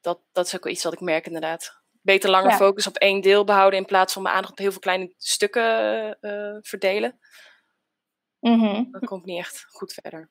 dat, 0.00 0.20
dat 0.32 0.46
is 0.46 0.54
ook 0.56 0.64
wel 0.64 0.72
iets 0.72 0.84
wat 0.84 0.92
ik 0.92 1.00
merk, 1.00 1.26
inderdaad 1.26 1.84
beter 2.02 2.30
langer 2.30 2.52
focus 2.52 2.86
op 2.86 2.96
één 2.96 3.20
deel 3.20 3.44
behouden 3.44 3.78
in 3.78 3.84
plaats 3.84 4.12
van 4.12 4.22
mijn 4.22 4.34
aandacht 4.34 4.52
op 4.52 4.58
heel 4.58 4.70
veel 4.70 4.80
kleine 4.80 5.14
stukken 5.16 6.18
uh, 6.20 6.56
verdelen. 6.60 7.18
Mm 8.40 8.88
Dat 8.90 9.04
komt 9.04 9.24
niet 9.24 9.38
echt 9.38 9.64
goed 9.68 9.92
verder. 9.92 10.30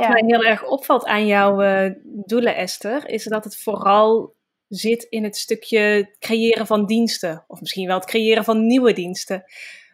Wat 0.00 0.08
mij 0.08 0.22
heel 0.26 0.44
erg 0.44 0.64
opvalt 0.64 1.04
aan 1.04 1.26
jouw 1.26 1.62
uh, 1.62 1.92
doelen, 2.02 2.56
Esther, 2.56 3.08
is 3.08 3.24
dat 3.24 3.44
het 3.44 3.58
vooral 3.58 4.34
zit 4.68 5.02
in 5.02 5.24
het 5.24 5.36
stukje 5.36 6.14
creëren 6.18 6.66
van 6.66 6.86
diensten. 6.86 7.44
Of 7.46 7.60
misschien 7.60 7.86
wel 7.86 7.96
het 7.96 8.06
creëren 8.06 8.44
van 8.44 8.66
nieuwe 8.66 8.92
diensten. 8.92 9.44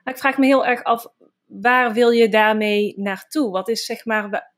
Maar 0.05 0.15
ik 0.15 0.21
vraag 0.21 0.39
me 0.39 0.47
heel 0.47 0.67
erg 0.67 0.83
af, 0.83 1.07
waar 1.47 1.93
wil 1.93 2.11
je 2.11 2.29
daarmee 2.29 2.95
naartoe? 2.97 3.51
Wat 3.51 3.69
is 3.69 3.85
zeg 3.85 4.05
maar 4.05 4.53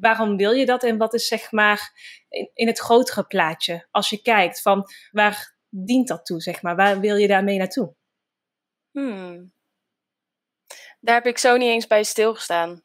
waarom 0.00 0.36
wil 0.36 0.52
je 0.52 0.66
dat 0.66 0.84
en 0.84 0.98
wat 0.98 1.14
is 1.14 1.26
zeg 1.26 1.52
maar 1.52 1.92
in, 2.28 2.50
in, 2.54 2.66
het 2.66 2.78
grotere 2.78 3.24
plaatje? 3.24 3.86
Als 3.90 4.10
je 4.10 4.22
kijkt 4.22 4.62
van 4.62 4.84
waar 5.10 5.56
dient 5.68 6.08
dat 6.08 6.26
toe, 6.26 6.40
zeg 6.40 6.62
maar? 6.62 6.76
Waar 6.76 7.00
wil 7.00 7.16
je 7.16 7.28
daarmee 7.28 7.58
naartoe? 7.58 7.94
Hmm. 8.90 9.52
Daar 11.00 11.14
heb 11.14 11.26
ik 11.26 11.38
zo 11.38 11.56
niet 11.56 11.68
eens 11.68 11.86
bij 11.86 12.02
stilgestaan. 12.02 12.82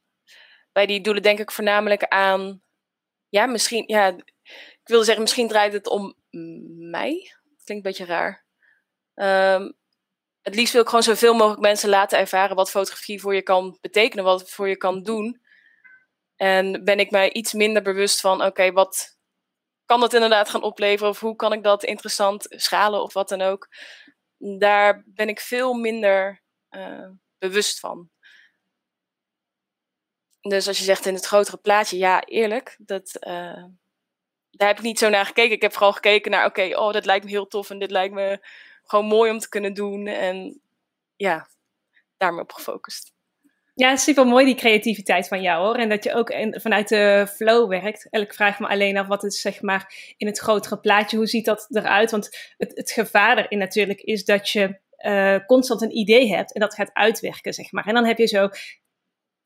Bij 0.77 0.85
die 0.85 1.01
doelen 1.01 1.23
denk 1.23 1.39
ik 1.39 1.51
voornamelijk 1.51 2.03
aan, 2.03 2.61
ja, 3.29 3.45
misschien, 3.45 3.83
ja, 3.87 4.07
ik 4.47 4.81
wilde 4.83 5.03
zeggen, 5.03 5.23
misschien 5.23 5.47
draait 5.47 5.73
het 5.73 5.87
om 5.87 6.15
mij. 6.89 7.31
Klinkt 7.63 7.67
een 7.67 7.81
beetje 7.81 8.05
raar. 8.05 8.45
Um, 9.13 9.77
het 10.41 10.55
liefst 10.55 10.73
wil 10.73 10.81
ik 10.81 10.87
gewoon 10.87 11.03
zoveel 11.03 11.33
mogelijk 11.33 11.61
mensen 11.61 11.89
laten 11.89 12.19
ervaren 12.19 12.55
wat 12.55 12.69
fotografie 12.69 13.21
voor 13.21 13.35
je 13.35 13.41
kan 13.41 13.77
betekenen, 13.81 14.23
wat 14.23 14.39
het 14.39 14.49
voor 14.49 14.69
je 14.69 14.77
kan 14.77 15.03
doen. 15.03 15.41
En 16.35 16.83
ben 16.83 16.99
ik 16.99 17.11
mij 17.11 17.31
iets 17.31 17.53
minder 17.53 17.81
bewust 17.81 18.21
van, 18.21 18.43
oké, 18.43 18.71
wat 18.71 19.17
kan 19.85 19.99
dat 19.99 20.13
inderdaad 20.13 20.49
gaan 20.49 20.63
opleveren? 20.63 21.09
Of 21.09 21.19
hoe 21.19 21.35
kan 21.35 21.53
ik 21.53 21.63
dat 21.63 21.83
interessant 21.83 22.45
schalen 22.49 23.01
of 23.01 23.13
wat 23.13 23.29
dan 23.29 23.41
ook? 23.41 23.67
Daar 24.37 25.03
ben 25.05 25.29
ik 25.29 25.39
veel 25.39 25.73
minder 25.73 26.43
uh, 26.69 27.09
bewust 27.37 27.79
van. 27.79 28.09
Dus 30.49 30.67
als 30.67 30.77
je 30.77 30.83
zegt 30.83 31.05
in 31.05 31.13
het 31.13 31.25
grotere 31.25 31.57
plaatje, 31.57 31.97
ja, 31.97 32.23
eerlijk, 32.23 32.75
dat, 32.79 33.17
uh, 33.27 33.63
daar 34.51 34.67
heb 34.67 34.77
ik 34.77 34.83
niet 34.83 34.99
zo 34.99 35.09
naar 35.09 35.25
gekeken. 35.25 35.55
Ik 35.55 35.61
heb 35.61 35.73
vooral 35.73 35.93
gekeken 35.93 36.31
naar, 36.31 36.45
oké, 36.45 36.77
oh, 36.79 36.93
dat 36.93 37.05
lijkt 37.05 37.25
me 37.25 37.31
heel 37.31 37.47
tof 37.47 37.69
en 37.69 37.79
dit 37.79 37.91
lijkt 37.91 38.13
me 38.13 38.39
gewoon 38.83 39.05
mooi 39.05 39.31
om 39.31 39.39
te 39.39 39.49
kunnen 39.49 39.73
doen. 39.73 40.07
En 40.07 40.61
ja, 41.15 41.47
daarmee 42.17 42.41
op 42.41 42.51
gefocust. 42.51 43.15
Ja, 43.73 43.95
super 43.95 44.27
mooi 44.27 44.45
die 44.45 44.55
creativiteit 44.55 45.27
van 45.27 45.41
jou 45.41 45.65
hoor. 45.65 45.75
En 45.75 45.89
dat 45.89 46.03
je 46.03 46.13
ook 46.13 46.33
vanuit 46.51 46.89
de 46.89 47.27
flow 47.35 47.69
werkt. 47.69 48.07
En 48.09 48.21
ik 48.21 48.33
vraag 48.33 48.59
me 48.59 48.67
alleen 48.67 48.97
af 48.97 49.07
wat 49.07 49.23
is 49.23 49.41
zeg 49.41 49.61
maar 49.61 50.13
in 50.17 50.27
het 50.27 50.37
grotere 50.37 50.79
plaatje, 50.79 51.17
hoe 51.17 51.27
ziet 51.27 51.45
dat 51.45 51.67
eruit? 51.69 52.11
Want 52.11 52.53
het, 52.57 52.71
het 52.75 52.91
gevaar 52.91 53.37
erin 53.37 53.57
natuurlijk 53.57 54.01
is 54.01 54.25
dat 54.25 54.49
je 54.49 54.79
uh, 54.97 55.45
constant 55.45 55.81
een 55.81 55.97
idee 55.97 56.27
hebt 56.27 56.53
en 56.53 56.61
dat 56.61 56.73
gaat 56.73 56.93
uitwerken, 56.93 57.53
zeg 57.53 57.71
maar. 57.71 57.85
En 57.85 57.93
dan 57.93 58.05
heb 58.05 58.17
je 58.17 58.25
zo 58.25 58.49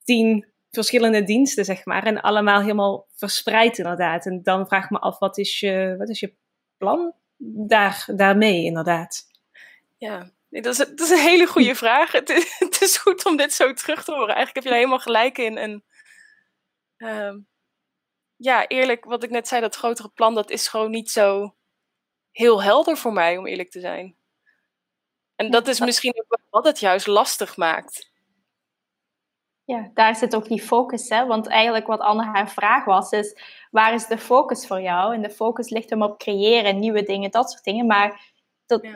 tien 0.04 0.51
verschillende 0.72 1.22
diensten, 1.22 1.64
zeg 1.64 1.84
maar. 1.84 2.06
En 2.06 2.20
allemaal 2.20 2.60
helemaal 2.60 3.06
verspreid 3.14 3.78
inderdaad. 3.78 4.26
En 4.26 4.42
dan 4.42 4.66
vraag 4.66 4.84
ik 4.84 4.90
me 4.90 4.98
af, 4.98 5.18
wat 5.18 5.38
is 5.38 5.60
je, 5.60 5.94
wat 5.98 6.08
is 6.08 6.20
je 6.20 6.34
plan 6.76 7.14
daar, 7.44 8.04
daarmee 8.06 8.64
inderdaad? 8.64 9.30
Ja, 9.96 10.30
dat, 10.48 10.66
is, 10.66 10.76
dat 10.76 11.00
is 11.00 11.10
een 11.10 11.18
hele 11.18 11.46
goede 11.46 11.74
vraag. 11.74 12.12
Het 12.12 12.30
is, 12.30 12.56
het 12.58 12.80
is, 12.80 12.96
goed 12.96 13.24
om 13.24 13.36
dit 13.36 13.52
zo 13.52 13.72
terug 13.72 14.04
te 14.04 14.12
horen. 14.12 14.34
Eigenlijk 14.34 14.54
heb 14.54 14.64
je 14.64 14.70
er 14.70 14.76
helemaal 14.76 14.98
gelijk 14.98 15.38
in. 15.38 15.56
En 15.56 15.84
uh, 16.98 17.34
ja, 18.36 18.66
eerlijk, 18.66 19.04
wat 19.04 19.22
ik 19.22 19.30
net 19.30 19.48
zei, 19.48 19.60
dat 19.60 19.76
grotere 19.76 20.08
plan, 20.08 20.34
dat 20.34 20.50
is 20.50 20.68
gewoon 20.68 20.90
niet 20.90 21.10
zo 21.10 21.54
heel 22.30 22.62
helder 22.62 22.96
voor 22.96 23.12
mij, 23.12 23.36
om 23.36 23.46
eerlijk 23.46 23.70
te 23.70 23.80
zijn. 23.80 24.16
En 25.36 25.50
dat 25.50 25.68
is 25.68 25.80
misschien 25.80 26.14
ook 26.16 26.40
wat 26.50 26.64
het 26.64 26.80
juist 26.80 27.06
lastig 27.06 27.56
maakt. 27.56 28.11
Ja, 29.64 29.90
daar 29.94 30.16
zit 30.16 30.36
ook 30.36 30.48
die 30.48 30.62
focus, 30.62 31.08
hè? 31.08 31.26
Want 31.26 31.46
eigenlijk 31.46 31.86
wat 31.86 32.00
Anne 32.00 32.24
haar 32.24 32.50
vraag 32.50 32.84
was, 32.84 33.10
is 33.10 33.36
waar 33.70 33.94
is 33.94 34.06
de 34.06 34.18
focus 34.18 34.66
voor 34.66 34.80
jou? 34.80 35.14
En 35.14 35.22
de 35.22 35.30
focus 35.30 35.68
ligt 35.68 35.90
hem 35.90 36.02
op 36.02 36.18
creëren, 36.18 36.78
nieuwe 36.78 37.02
dingen, 37.02 37.30
dat 37.30 37.50
soort 37.50 37.64
dingen. 37.64 37.86
Maar 37.86 38.32
dat, 38.66 38.86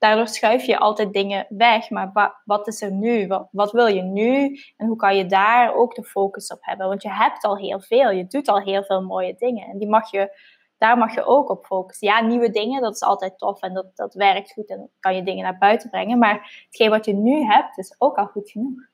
daardoor 0.00 0.28
schuif 0.28 0.64
je 0.64 0.78
altijd 0.78 1.12
dingen 1.12 1.46
weg. 1.48 1.90
Maar 1.90 2.10
wa 2.12 2.40
wat 2.44 2.66
is 2.68 2.82
er 2.82 2.92
nu? 2.92 3.26
Wat, 3.26 3.48
wat, 3.50 3.72
wil 3.72 3.86
je 3.86 4.02
nu? 4.02 4.58
En 4.76 4.86
hoe 4.86 4.96
kan 4.96 5.16
je 5.16 5.26
daar 5.26 5.74
ook 5.74 5.94
de 5.94 6.04
focus 6.04 6.52
op 6.52 6.58
hebben? 6.60 6.88
Want 6.88 7.02
je 7.02 7.12
hebt 7.12 7.44
al 7.44 7.56
heel 7.56 7.80
veel. 7.80 8.10
Je 8.10 8.26
doet 8.26 8.48
al 8.48 8.60
heel 8.60 8.84
veel 8.84 9.02
mooie 9.02 9.34
dingen. 9.38 9.68
En 9.68 9.78
die 9.78 9.88
mag 9.88 10.10
je, 10.10 10.40
daar 10.78 10.98
mag 10.98 11.14
je 11.14 11.24
ook 11.24 11.50
op 11.50 11.64
focussen. 11.64 12.08
Ja, 12.08 12.20
nieuwe 12.20 12.50
dingen, 12.50 12.82
dat 12.82 12.94
is 12.94 13.02
altijd 13.02 13.38
tof 13.38 13.60
en 13.60 13.74
dat, 13.74 13.96
dat 13.96 14.14
werkt 14.14 14.52
goed. 14.52 14.68
En 14.70 14.76
dan 14.76 14.88
kan 15.00 15.16
je 15.16 15.22
dingen 15.22 15.42
naar 15.42 15.58
buiten 15.58 15.90
brengen. 15.90 16.18
Maar 16.18 16.64
hetgeen 16.66 16.90
wat 16.90 17.04
je 17.04 17.14
nu 17.14 17.44
hebt, 17.44 17.78
is 17.78 17.94
ook 17.98 18.16
al 18.16 18.26
goed 18.26 18.50
genoeg. 18.50 18.89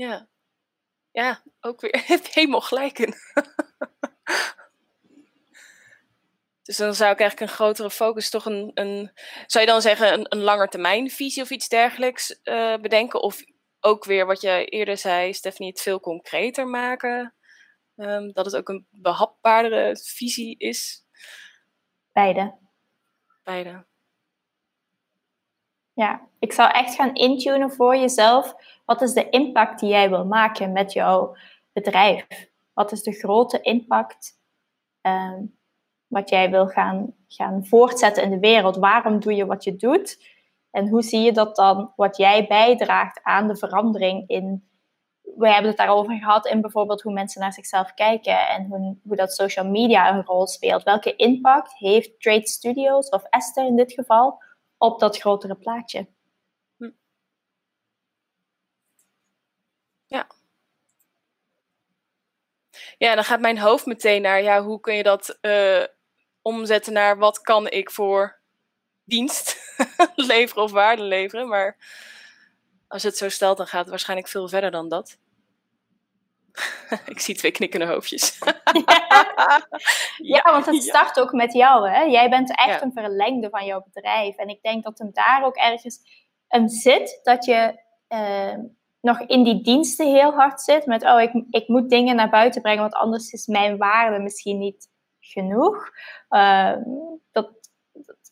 Ja. 0.00 0.28
ja, 1.10 1.42
ook 1.60 1.80
weer 1.80 2.04
helemaal 2.32 2.60
gelijk 2.60 2.98
in. 2.98 3.14
dus 6.62 6.76
dan 6.76 6.94
zou 6.94 7.12
ik 7.12 7.20
eigenlijk 7.20 7.40
een 7.40 7.56
grotere 7.56 7.90
focus, 7.90 8.30
toch 8.30 8.44
een, 8.44 8.70
een 8.74 9.12
zou 9.46 9.64
je 9.64 9.70
dan 9.70 9.82
zeggen, 9.82 10.12
een, 10.12 10.26
een 10.28 10.42
langetermijnvisie 10.42 11.42
of 11.42 11.50
iets 11.50 11.68
dergelijks 11.68 12.40
uh, 12.44 12.76
bedenken? 12.76 13.22
Of 13.22 13.42
ook 13.80 14.04
weer 14.04 14.26
wat 14.26 14.40
je 14.40 14.64
eerder 14.64 14.96
zei, 14.96 15.32
Stephanie, 15.34 15.70
het 15.70 15.80
veel 15.80 16.00
concreter 16.00 16.66
maken? 16.66 17.34
Um, 17.96 18.32
dat 18.32 18.44
het 18.44 18.56
ook 18.56 18.68
een 18.68 18.86
behapbaardere 18.90 19.96
visie 19.96 20.58
is? 20.58 21.04
Beide. 22.12 22.58
Beide. 23.42 23.89
Ja, 26.00 26.20
ik 26.38 26.52
zou 26.52 26.70
echt 26.70 26.94
gaan 26.94 27.14
intunen 27.14 27.70
voor 27.70 27.96
jezelf. 27.96 28.54
Wat 28.84 29.02
is 29.02 29.12
de 29.12 29.28
impact 29.28 29.80
die 29.80 29.88
jij 29.88 30.08
wil 30.08 30.24
maken 30.24 30.72
met 30.72 30.92
jouw 30.92 31.36
bedrijf? 31.72 32.26
Wat 32.72 32.92
is 32.92 33.02
de 33.02 33.12
grote 33.12 33.60
impact 33.60 34.38
um, 35.02 35.58
wat 36.06 36.28
jij 36.28 36.50
wil 36.50 36.66
gaan, 36.66 37.14
gaan 37.28 37.66
voortzetten 37.66 38.22
in 38.22 38.30
de 38.30 38.38
wereld? 38.38 38.76
Waarom 38.76 39.20
doe 39.20 39.34
je 39.34 39.46
wat 39.46 39.64
je 39.64 39.76
doet? 39.76 40.24
En 40.70 40.88
hoe 40.88 41.02
zie 41.02 41.20
je 41.20 41.32
dat 41.32 41.56
dan, 41.56 41.92
wat 41.96 42.16
jij 42.16 42.46
bijdraagt 42.46 43.22
aan 43.22 43.48
de 43.48 43.56
verandering 43.56 44.28
in. 44.28 44.68
We 45.22 45.48
hebben 45.48 45.68
het 45.68 45.78
daarover 45.78 46.16
gehad 46.18 46.46
in 46.46 46.60
bijvoorbeeld 46.60 47.02
hoe 47.02 47.12
mensen 47.12 47.40
naar 47.40 47.52
zichzelf 47.52 47.94
kijken 47.94 48.48
en 48.48 48.66
hoe, 48.66 48.96
hoe 49.02 49.16
dat 49.16 49.32
social 49.32 49.66
media 49.66 50.14
een 50.14 50.24
rol 50.24 50.46
speelt. 50.46 50.82
Welke 50.82 51.16
impact 51.16 51.78
heeft 51.78 52.20
Trade 52.20 52.48
Studios 52.48 53.08
of 53.08 53.22
Esther 53.22 53.66
in 53.66 53.76
dit 53.76 53.92
geval 53.92 54.48
op 54.80 55.00
dat 55.00 55.18
grotere 55.18 55.54
plaatje? 55.54 56.08
Hm. 56.76 56.90
Ja. 60.06 60.26
Ja, 62.98 63.14
dan 63.14 63.24
gaat 63.24 63.40
mijn 63.40 63.58
hoofd 63.58 63.86
meteen 63.86 64.22
naar, 64.22 64.42
ja, 64.42 64.62
hoe 64.62 64.80
kun 64.80 64.94
je 64.94 65.02
dat 65.02 65.38
uh, 65.40 65.84
omzetten 66.42 66.92
naar 66.92 67.18
wat 67.18 67.40
kan 67.40 67.68
ik 67.68 67.90
voor 67.90 68.40
dienst 69.04 69.56
leveren 70.32 70.62
of 70.62 70.70
waarde 70.70 71.02
leveren. 71.02 71.48
Maar 71.48 71.76
als 72.88 73.02
het 73.02 73.16
zo 73.16 73.28
stelt, 73.28 73.56
dan 73.56 73.66
gaat 73.66 73.80
het 73.80 73.88
waarschijnlijk 73.88 74.28
veel 74.28 74.48
verder 74.48 74.70
dan 74.70 74.88
dat. 74.88 75.18
ik 77.12 77.20
zie 77.20 77.34
twee 77.34 77.50
knikkende 77.50 77.86
hoofdjes. 77.86 78.38
ja, 80.34 80.42
want 80.42 80.66
het 80.66 80.82
start 80.82 81.20
ook 81.20 81.32
met 81.32 81.52
jou. 81.52 81.90
Hè? 81.90 82.02
Jij 82.02 82.30
bent 82.30 82.56
echt 82.56 82.82
een 82.82 82.92
verlengde 82.92 83.50
van 83.50 83.64
jouw 83.64 83.84
bedrijf. 83.92 84.36
En 84.36 84.48
ik 84.48 84.62
denk 84.62 84.84
dat 84.84 84.98
hem 84.98 85.10
daar 85.12 85.44
ook 85.44 85.56
ergens 85.56 86.00
um, 86.48 86.68
zit 86.68 87.20
dat 87.22 87.44
je 87.44 87.80
uh, 88.08 88.64
nog 89.00 89.20
in 89.20 89.44
die 89.44 89.62
diensten 89.62 90.06
heel 90.06 90.32
hard 90.32 90.60
zit. 90.60 90.86
Met, 90.86 91.04
oh, 91.04 91.20
ik, 91.20 91.44
ik 91.50 91.68
moet 91.68 91.90
dingen 91.90 92.16
naar 92.16 92.30
buiten 92.30 92.62
brengen, 92.62 92.80
want 92.80 92.94
anders 92.94 93.32
is 93.32 93.46
mijn 93.46 93.76
waarde 93.76 94.18
misschien 94.18 94.58
niet 94.58 94.88
genoeg. 95.20 95.90
Uh, 96.30 96.76
dat, 97.32 97.60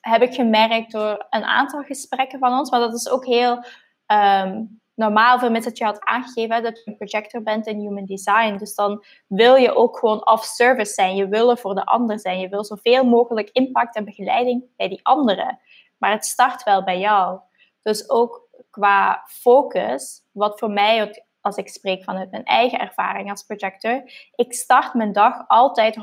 heb 0.00 0.22
ik 0.22 0.34
gemerkt 0.34 0.92
door 0.92 1.26
een 1.30 1.44
aantal 1.44 1.82
gesprekken 1.82 2.38
van 2.38 2.58
ons. 2.58 2.70
Maar 2.70 2.80
dat 2.80 2.94
is 2.94 3.08
ook 3.08 3.26
heel 3.26 3.64
um, 4.06 4.80
normaal, 4.98 5.38
voor 5.38 5.52
dat 5.52 5.78
je 5.78 5.84
had 5.84 6.04
aangegeven 6.04 6.62
dat 6.62 6.78
je 6.78 6.90
een 6.90 6.96
projector 6.96 7.42
bent 7.42 7.66
in 7.66 7.78
human 7.78 8.04
design. 8.04 8.56
Dus 8.56 8.74
dan 8.74 9.04
wil 9.26 9.54
je 9.54 9.74
ook 9.74 9.98
gewoon 9.98 10.26
off-service 10.26 10.92
zijn. 10.92 11.16
Je 11.16 11.28
wil 11.28 11.50
er 11.50 11.58
voor 11.58 11.74
de 11.74 11.84
ander 11.84 12.20
zijn. 12.20 12.40
Je 12.40 12.48
wil 12.48 12.64
zoveel 12.64 13.04
mogelijk 13.04 13.50
impact 13.52 13.96
en 13.96 14.04
begeleiding 14.04 14.64
bij 14.76 14.88
die 14.88 15.00
anderen. 15.02 15.58
Maar 15.98 16.10
het 16.10 16.24
start 16.24 16.62
wel 16.62 16.84
bij 16.84 16.98
jou. 16.98 17.40
Dus 17.82 18.10
ook 18.10 18.48
qua 18.70 19.22
focus, 19.26 20.22
wat 20.32 20.58
voor 20.58 20.70
mij, 20.70 21.24
als 21.40 21.56
ik 21.56 21.68
spreek 21.68 22.04
vanuit 22.04 22.30
mijn 22.30 22.44
eigen 22.44 22.78
ervaring 22.78 23.30
als 23.30 23.42
projector, 23.42 24.02
ik 24.34 24.52
start 24.52 24.94
mijn 24.94 25.12
dag 25.12 25.44
altijd 25.48 25.96
100% 25.96 26.00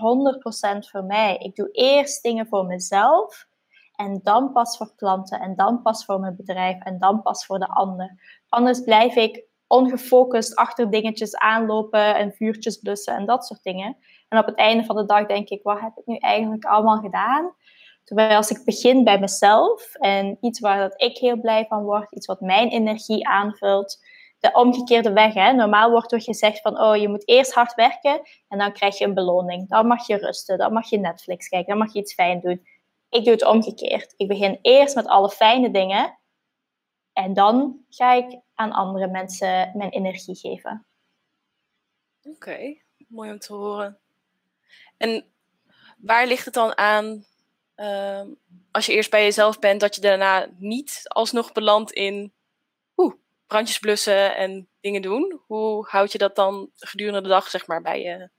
voor 0.89 1.03
mij. 1.03 1.37
Ik 1.37 1.55
doe 1.55 1.69
eerst 1.71 2.23
dingen 2.23 2.47
voor 2.47 2.65
mezelf. 2.65 3.47
En 3.95 4.19
dan 4.23 4.51
pas 4.51 4.77
voor 4.77 4.95
klanten 4.95 5.39
en 5.39 5.55
dan 5.55 5.81
pas 5.81 6.05
voor 6.05 6.19
mijn 6.19 6.35
bedrijf 6.35 6.83
en 6.83 6.99
dan 6.99 7.21
pas 7.21 7.45
voor 7.45 7.59
de 7.59 7.67
ander. 7.67 8.43
Anders 8.49 8.79
blijf 8.79 9.15
ik 9.15 9.43
ongefocust 9.67 10.55
achter 10.55 10.89
dingetjes 10.89 11.35
aanlopen 11.35 12.15
en 12.15 12.31
vuurtjes 12.31 12.77
blussen 12.77 13.15
en 13.15 13.25
dat 13.25 13.45
soort 13.45 13.63
dingen. 13.63 13.97
En 14.29 14.39
op 14.39 14.45
het 14.45 14.55
einde 14.55 14.83
van 14.83 14.95
de 14.95 15.05
dag 15.05 15.25
denk 15.25 15.49
ik, 15.49 15.63
wat 15.63 15.79
heb 15.79 15.91
ik 15.95 16.05
nu 16.05 16.15
eigenlijk 16.15 16.65
allemaal 16.65 16.97
gedaan? 16.97 17.55
Terwijl 18.03 18.35
als 18.35 18.49
ik 18.49 18.65
begin 18.65 19.03
bij 19.03 19.19
mezelf 19.19 19.95
en 19.95 20.37
iets 20.41 20.59
waar 20.59 20.79
dat 20.79 21.01
ik 21.01 21.17
heel 21.17 21.39
blij 21.39 21.65
van 21.65 21.83
word, 21.83 22.11
iets 22.11 22.25
wat 22.25 22.41
mijn 22.41 22.69
energie 22.69 23.27
aanvult, 23.27 23.99
de 24.39 24.51
omgekeerde 24.53 25.13
weg. 25.13 25.33
Hè? 25.33 25.53
Normaal 25.53 25.89
wordt 25.89 26.11
er 26.11 26.21
gezegd 26.21 26.61
van, 26.61 26.81
oh, 26.81 26.95
je 26.95 27.09
moet 27.09 27.27
eerst 27.27 27.53
hard 27.53 27.73
werken 27.73 28.21
en 28.47 28.57
dan 28.57 28.73
krijg 28.73 28.97
je 28.97 29.05
een 29.05 29.13
beloning. 29.13 29.69
Dan 29.69 29.87
mag 29.87 30.07
je 30.07 30.17
rusten, 30.17 30.57
dan 30.57 30.73
mag 30.73 30.89
je 30.89 30.97
Netflix 30.97 31.47
kijken, 31.47 31.69
dan 31.69 31.77
mag 31.77 31.93
je 31.93 31.99
iets 31.99 32.13
fijn 32.13 32.39
doen. 32.39 32.67
Ik 33.09 33.23
doe 33.23 33.33
het 33.33 33.45
omgekeerd. 33.45 34.13
Ik 34.17 34.27
begin 34.27 34.59
eerst 34.61 34.95
met 34.95 35.07
alle 35.07 35.29
fijne 35.29 35.71
dingen. 35.71 36.17
En 37.15 37.33
dan 37.33 37.85
ga 37.89 38.13
ik 38.13 38.39
aan 38.53 38.71
andere 38.71 39.07
mensen 39.07 39.71
mijn 39.77 39.89
energie 39.89 40.35
geven. 40.35 40.85
Oké, 42.23 42.81
mooi 43.07 43.31
om 43.31 43.39
te 43.39 43.53
horen. 43.53 43.99
En 44.97 45.25
waar 45.97 46.27
ligt 46.27 46.45
het 46.45 46.53
dan 46.53 46.77
aan, 46.77 47.25
ehm, 47.75 48.27
als 48.71 48.85
je 48.85 48.93
eerst 48.93 49.09
bij 49.09 49.23
jezelf 49.23 49.59
bent, 49.59 49.79
dat 49.79 49.95
je 49.95 50.01
daarna 50.01 50.47
niet 50.57 51.01
alsnog 51.03 51.51
belandt 51.51 51.91
in 51.91 52.33
oeh, 52.97 53.13
brandjes 53.47 53.79
blussen 53.79 54.35
en 54.35 54.69
dingen 54.79 55.01
doen? 55.01 55.41
Hoe 55.47 55.87
houd 55.87 56.11
je 56.11 56.17
dat 56.17 56.35
dan 56.35 56.69
gedurende 56.75 57.21
de 57.21 57.27
dag, 57.27 57.49
zeg 57.49 57.67
maar, 57.67 57.81
bij, 57.81 58.01
je, 58.01 58.29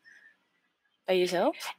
bij 1.05 1.19
jezelf? 1.19 1.75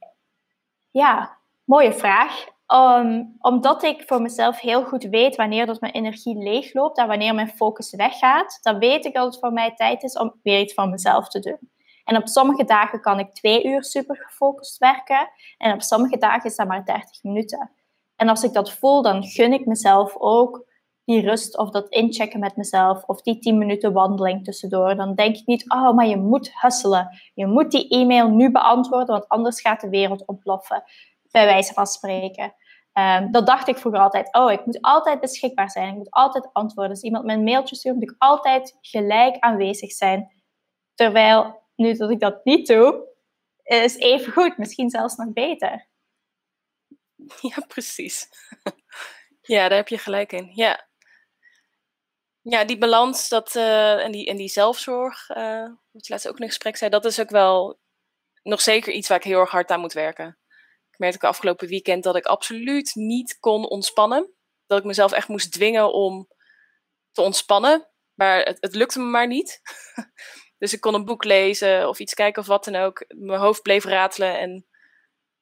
Ja, 0.92 1.38
mooie 1.63 1.94
vraag. 1.94 2.56
Um, 2.74 3.36
omdat 3.39 3.83
ik 3.83 4.03
voor 4.05 4.21
mezelf 4.21 4.59
heel 4.59 4.83
goed 4.83 5.03
weet 5.03 5.36
wanneer 5.36 5.65
dat 5.65 5.81
mijn 5.81 5.93
energie 5.93 6.38
leegloopt 6.38 6.97
en 6.97 7.07
wanneer 7.07 7.36
mijn 7.36 7.50
focus 7.50 7.95
weggaat, 7.95 8.59
dan 8.62 8.79
weet 8.79 9.05
ik 9.05 9.13
dat 9.13 9.25
het 9.25 9.39
voor 9.39 9.53
mij 9.53 9.75
tijd 9.75 10.03
is 10.03 10.17
om 10.17 10.33
weer 10.43 10.59
iets 10.59 10.74
van 10.74 10.89
mezelf 10.89 11.27
te 11.27 11.39
doen. 11.39 11.69
En 12.03 12.17
op 12.17 12.27
sommige 12.27 12.63
dagen 12.63 13.01
kan 13.01 13.19
ik 13.19 13.33
twee 13.33 13.65
uur 13.65 13.83
super 13.83 14.17
gefocust 14.17 14.77
werken 14.77 15.29
en 15.57 15.74
op 15.74 15.81
sommige 15.81 16.17
dagen 16.17 16.50
is 16.50 16.55
dat 16.55 16.67
maar 16.67 16.86
30 16.86 17.24
minuten. 17.24 17.71
En 18.15 18.29
als 18.29 18.43
ik 18.43 18.53
dat 18.53 18.71
voel, 18.71 19.01
dan 19.01 19.24
gun 19.24 19.53
ik 19.53 19.65
mezelf 19.65 20.15
ook 20.17 20.65
die 21.05 21.21
rust 21.21 21.57
of 21.57 21.69
dat 21.69 21.89
inchecken 21.89 22.39
met 22.39 22.55
mezelf 22.55 23.03
of 23.03 23.21
die 23.21 23.39
10 23.39 23.57
minuten 23.57 23.93
wandeling 23.93 24.43
tussendoor. 24.43 24.95
Dan 24.95 25.15
denk 25.15 25.36
ik 25.36 25.45
niet, 25.45 25.71
oh, 25.71 25.93
maar 25.93 26.07
je 26.07 26.17
moet 26.17 26.51
hustelen. 26.62 27.19
Je 27.33 27.45
moet 27.45 27.71
die 27.71 27.89
e-mail 27.89 28.29
nu 28.29 28.51
beantwoorden, 28.51 29.15
want 29.15 29.27
anders 29.27 29.62
gaat 29.62 29.81
de 29.81 29.89
wereld 29.89 30.25
ontploffen 30.25 30.83
bij 31.38 31.46
wijze 31.46 31.74
van 31.74 31.88
spreken. 31.88 32.56
Um, 32.94 33.32
dat 33.32 33.46
dacht 33.46 33.67
ik 33.67 33.77
vroeger 33.77 34.01
altijd. 34.01 34.34
Oh, 34.34 34.51
ik 34.51 34.65
moet 34.65 34.82
altijd 34.82 35.20
beschikbaar 35.20 35.70
zijn. 35.70 35.89
Ik 35.89 35.96
moet 35.96 36.12
altijd 36.12 36.50
antwoorden. 36.53 36.91
Als 36.91 37.01
iemand 37.01 37.25
me 37.25 37.34
een 37.34 37.44
mailtje 37.44 37.75
stuurt, 37.75 37.96
moet 37.96 38.10
ik 38.10 38.15
altijd 38.17 38.77
gelijk 38.82 39.39
aanwezig 39.39 39.91
zijn. 39.91 40.44
Terwijl, 40.94 41.63
nu 41.75 41.94
dat 41.94 42.12
ik 42.12 42.20
dat 42.20 42.46
niet 42.46 42.67
doe, 42.67 43.08
is 43.63 43.98
even 43.98 44.34
goed. 44.34 44.58
Misschien 44.58 44.89
zelfs 44.89 45.15
nog 45.15 45.34
beter. 45.34 45.88
Ja, 47.41 47.65
precies. 47.67 48.27
Ja, 49.41 49.67
daar 49.67 49.77
heb 49.77 49.88
je 49.88 49.98
gelijk 49.98 50.32
in. 50.32 50.51
Ja, 50.53 50.88
ja 52.41 52.65
die 52.65 52.77
balans 52.77 53.29
dat, 53.29 53.56
uh, 53.56 54.03
en, 54.03 54.12
die, 54.12 54.25
en 54.25 54.38
die 54.38 54.48
zelfzorg, 54.48 55.29
uh, 55.29 55.70
wat 55.91 56.08
je 56.08 56.13
laatst 56.13 56.27
ook 56.27 56.36
in 56.38 56.41
een 56.41 56.48
gesprek 56.48 56.77
zei, 56.77 56.89
dat 56.89 57.06
is 57.06 57.20
ook 57.20 57.29
wel 57.29 57.79
nog 58.44 58.62
zeker 58.62 58.94
iets 58.94 59.08
waar 59.08 59.17
ik 59.17 59.24
heel 59.24 59.39
erg 59.39 59.51
hard 59.51 59.70
aan 59.70 59.79
moet 59.79 59.94
werken. 59.94 60.38
Ik 60.98 61.04
merkte 61.04 61.27
afgelopen 61.27 61.68
weekend 61.68 62.04
dat 62.04 62.16
ik 62.16 62.25
absoluut 62.25 62.92
niet 62.96 63.39
kon 63.39 63.70
ontspannen. 63.70 64.34
Dat 64.66 64.80
ik 64.80 64.86
mezelf 64.86 65.12
echt 65.12 65.27
moest 65.27 65.51
dwingen 65.51 65.94
om 65.94 66.27
te 67.12 67.22
ontspannen. 67.22 67.88
Maar 68.13 68.44
het, 68.44 68.58
het 68.60 68.75
lukte 68.75 69.00
me 69.00 69.06
maar 69.06 69.27
niet. 69.27 69.62
dus 70.60 70.74
ik 70.74 70.82
kon 70.82 70.94
een 70.94 71.06
boek 71.06 71.24
lezen 71.24 71.89
of 71.89 72.00
iets 72.00 72.13
kijken 72.13 72.42
of 72.42 72.48
wat 72.48 72.63
dan 72.63 72.75
ook. 72.75 73.06
Mijn 73.08 73.39
hoofd 73.39 73.62
bleef 73.62 73.84
ratelen 73.84 74.39
en 74.39 74.66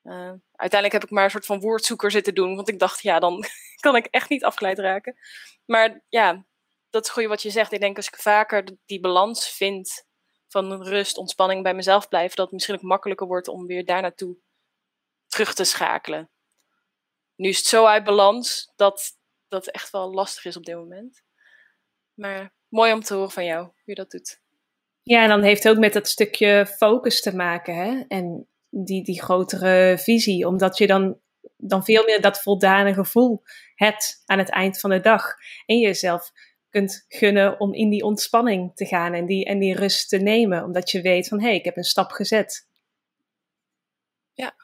uh, 0.03 0.33
uiteindelijk 0.51 0.91
heb 0.91 1.03
ik 1.03 1.09
maar 1.09 1.23
een 1.23 1.29
soort 1.29 1.45
van 1.45 1.59
woordzoeker 1.59 2.11
zitten 2.11 2.35
doen. 2.35 2.55
Want 2.55 2.69
ik 2.69 2.79
dacht, 2.79 3.01
ja, 3.01 3.19
dan 3.19 3.43
kan 3.79 3.95
ik 3.95 4.05
echt 4.05 4.29
niet 4.29 4.43
afgeleid 4.43 4.79
raken. 4.79 5.15
Maar 5.65 6.03
ja, 6.09 6.45
dat 6.89 7.05
is 7.05 7.11
goed 7.11 7.25
wat 7.25 7.41
je 7.41 7.49
zegt. 7.49 7.71
Ik 7.71 7.79
denk 7.79 7.97
als 7.97 8.07
ik 8.07 8.15
vaker 8.15 8.77
die 8.85 8.99
balans 8.99 9.49
vind 9.49 10.07
van 10.47 10.83
rust, 10.83 11.17
ontspanning 11.17 11.63
bij 11.63 11.73
mezelf 11.73 12.07
blijven, 12.07 12.35
dat 12.35 12.45
het 12.45 12.53
misschien 12.53 12.75
ook 12.75 12.81
makkelijker 12.81 13.27
wordt 13.27 13.47
om 13.47 13.65
weer 13.65 13.85
daar 13.85 14.01
naartoe 14.01 14.37
terug 15.35 15.53
te 15.53 15.63
schakelen. 15.63 16.29
Nu 17.35 17.49
is 17.49 17.57
het 17.57 17.65
zo 17.65 17.85
uit 17.85 18.03
balans 18.03 18.71
dat 18.75 19.17
dat 19.47 19.67
echt 19.67 19.89
wel 19.91 20.13
lastig 20.13 20.45
is 20.45 20.57
op 20.57 20.65
dit 20.65 20.75
moment. 20.75 21.23
Maar 22.13 22.53
mooi 22.67 22.93
om 22.93 23.01
te 23.01 23.13
horen 23.13 23.31
van 23.31 23.45
jou 23.45 23.63
hoe 23.63 23.73
je 23.83 23.95
dat 23.95 24.11
doet. 24.11 24.41
Ja, 25.03 25.23
en 25.23 25.29
dan 25.29 25.41
heeft 25.41 25.63
het 25.63 25.73
ook 25.73 25.79
met 25.79 25.93
dat 25.93 26.07
stukje 26.07 26.65
focus 26.65 27.21
te 27.21 27.35
maken. 27.35 27.75
Hè? 27.75 28.03
En 28.07 28.47
die, 28.69 29.03
die 29.03 29.21
grotere 29.21 29.97
visie. 29.97 30.47
Omdat 30.47 30.77
je 30.77 30.87
dan, 30.87 31.19
dan 31.57 31.83
veel 31.83 32.03
meer 32.05 32.21
dat 32.21 32.41
voldane 32.41 32.93
gevoel 32.93 33.41
hebt 33.75 34.21
aan 34.25 34.39
het 34.39 34.49
eind 34.49 34.79
van 34.79 34.89
de 34.89 34.99
dag. 34.99 35.35
En 35.65 35.79
jezelf 35.79 36.31
kunt 36.69 37.05
gunnen 37.07 37.59
om 37.59 37.73
in 37.73 37.89
die 37.89 38.03
ontspanning 38.03 38.75
te 38.75 38.85
gaan 38.85 39.13
en 39.13 39.25
die, 39.25 39.45
en 39.45 39.59
die 39.59 39.75
rust 39.75 40.09
te 40.09 40.17
nemen. 40.17 40.63
Omdat 40.63 40.91
je 40.91 41.01
weet 41.01 41.27
van 41.27 41.39
hé, 41.39 41.47
hey, 41.47 41.55
ik 41.55 41.65
heb 41.65 41.77
een 41.77 41.83
stap 41.83 42.11
gezet. 42.11 42.67
Ja, 44.33 44.55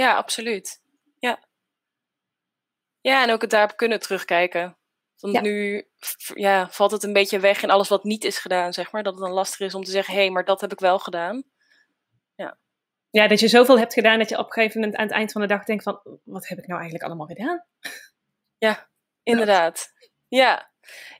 ja, 0.00 0.16
absoluut. 0.16 0.82
Ja. 1.18 1.38
Ja, 3.00 3.22
en 3.22 3.30
ook 3.30 3.40
het 3.40 3.50
daarop 3.50 3.76
kunnen 3.76 4.00
terugkijken. 4.00 4.76
Want 5.18 5.40
nu 5.40 5.88
ja, 6.34 6.68
valt 6.70 6.90
het 6.90 7.02
een 7.02 7.12
beetje 7.12 7.40
weg 7.40 7.62
in 7.62 7.70
alles 7.70 7.88
wat 7.88 8.04
niet 8.04 8.24
is 8.24 8.38
gedaan, 8.38 8.72
zeg 8.72 8.92
maar. 8.92 9.02
Dat 9.02 9.12
het 9.12 9.22
dan 9.22 9.32
lastig 9.32 9.60
is 9.60 9.74
om 9.74 9.84
te 9.84 9.90
zeggen, 9.90 10.14
hé, 10.14 10.20
hey, 10.20 10.30
maar 10.30 10.44
dat 10.44 10.60
heb 10.60 10.72
ik 10.72 10.78
wel 10.78 10.98
gedaan. 10.98 11.42
Ja. 12.34 12.58
ja, 13.10 13.28
dat 13.28 13.40
je 13.40 13.48
zoveel 13.48 13.78
hebt 13.78 13.92
gedaan 13.92 14.18
dat 14.18 14.28
je 14.28 14.38
op 14.38 14.46
een 14.46 14.52
gegeven 14.52 14.80
moment 14.80 14.98
aan 14.98 15.06
het 15.06 15.14
eind 15.14 15.32
van 15.32 15.40
de 15.40 15.46
dag 15.46 15.64
denkt 15.64 15.82
van, 15.82 16.00
wat 16.24 16.48
heb 16.48 16.58
ik 16.58 16.66
nou 16.66 16.80
eigenlijk 16.80 17.04
allemaal 17.08 17.26
gedaan? 17.26 17.64
Ja, 18.58 18.90
inderdaad. 19.22 19.92
Ja, 20.28 20.70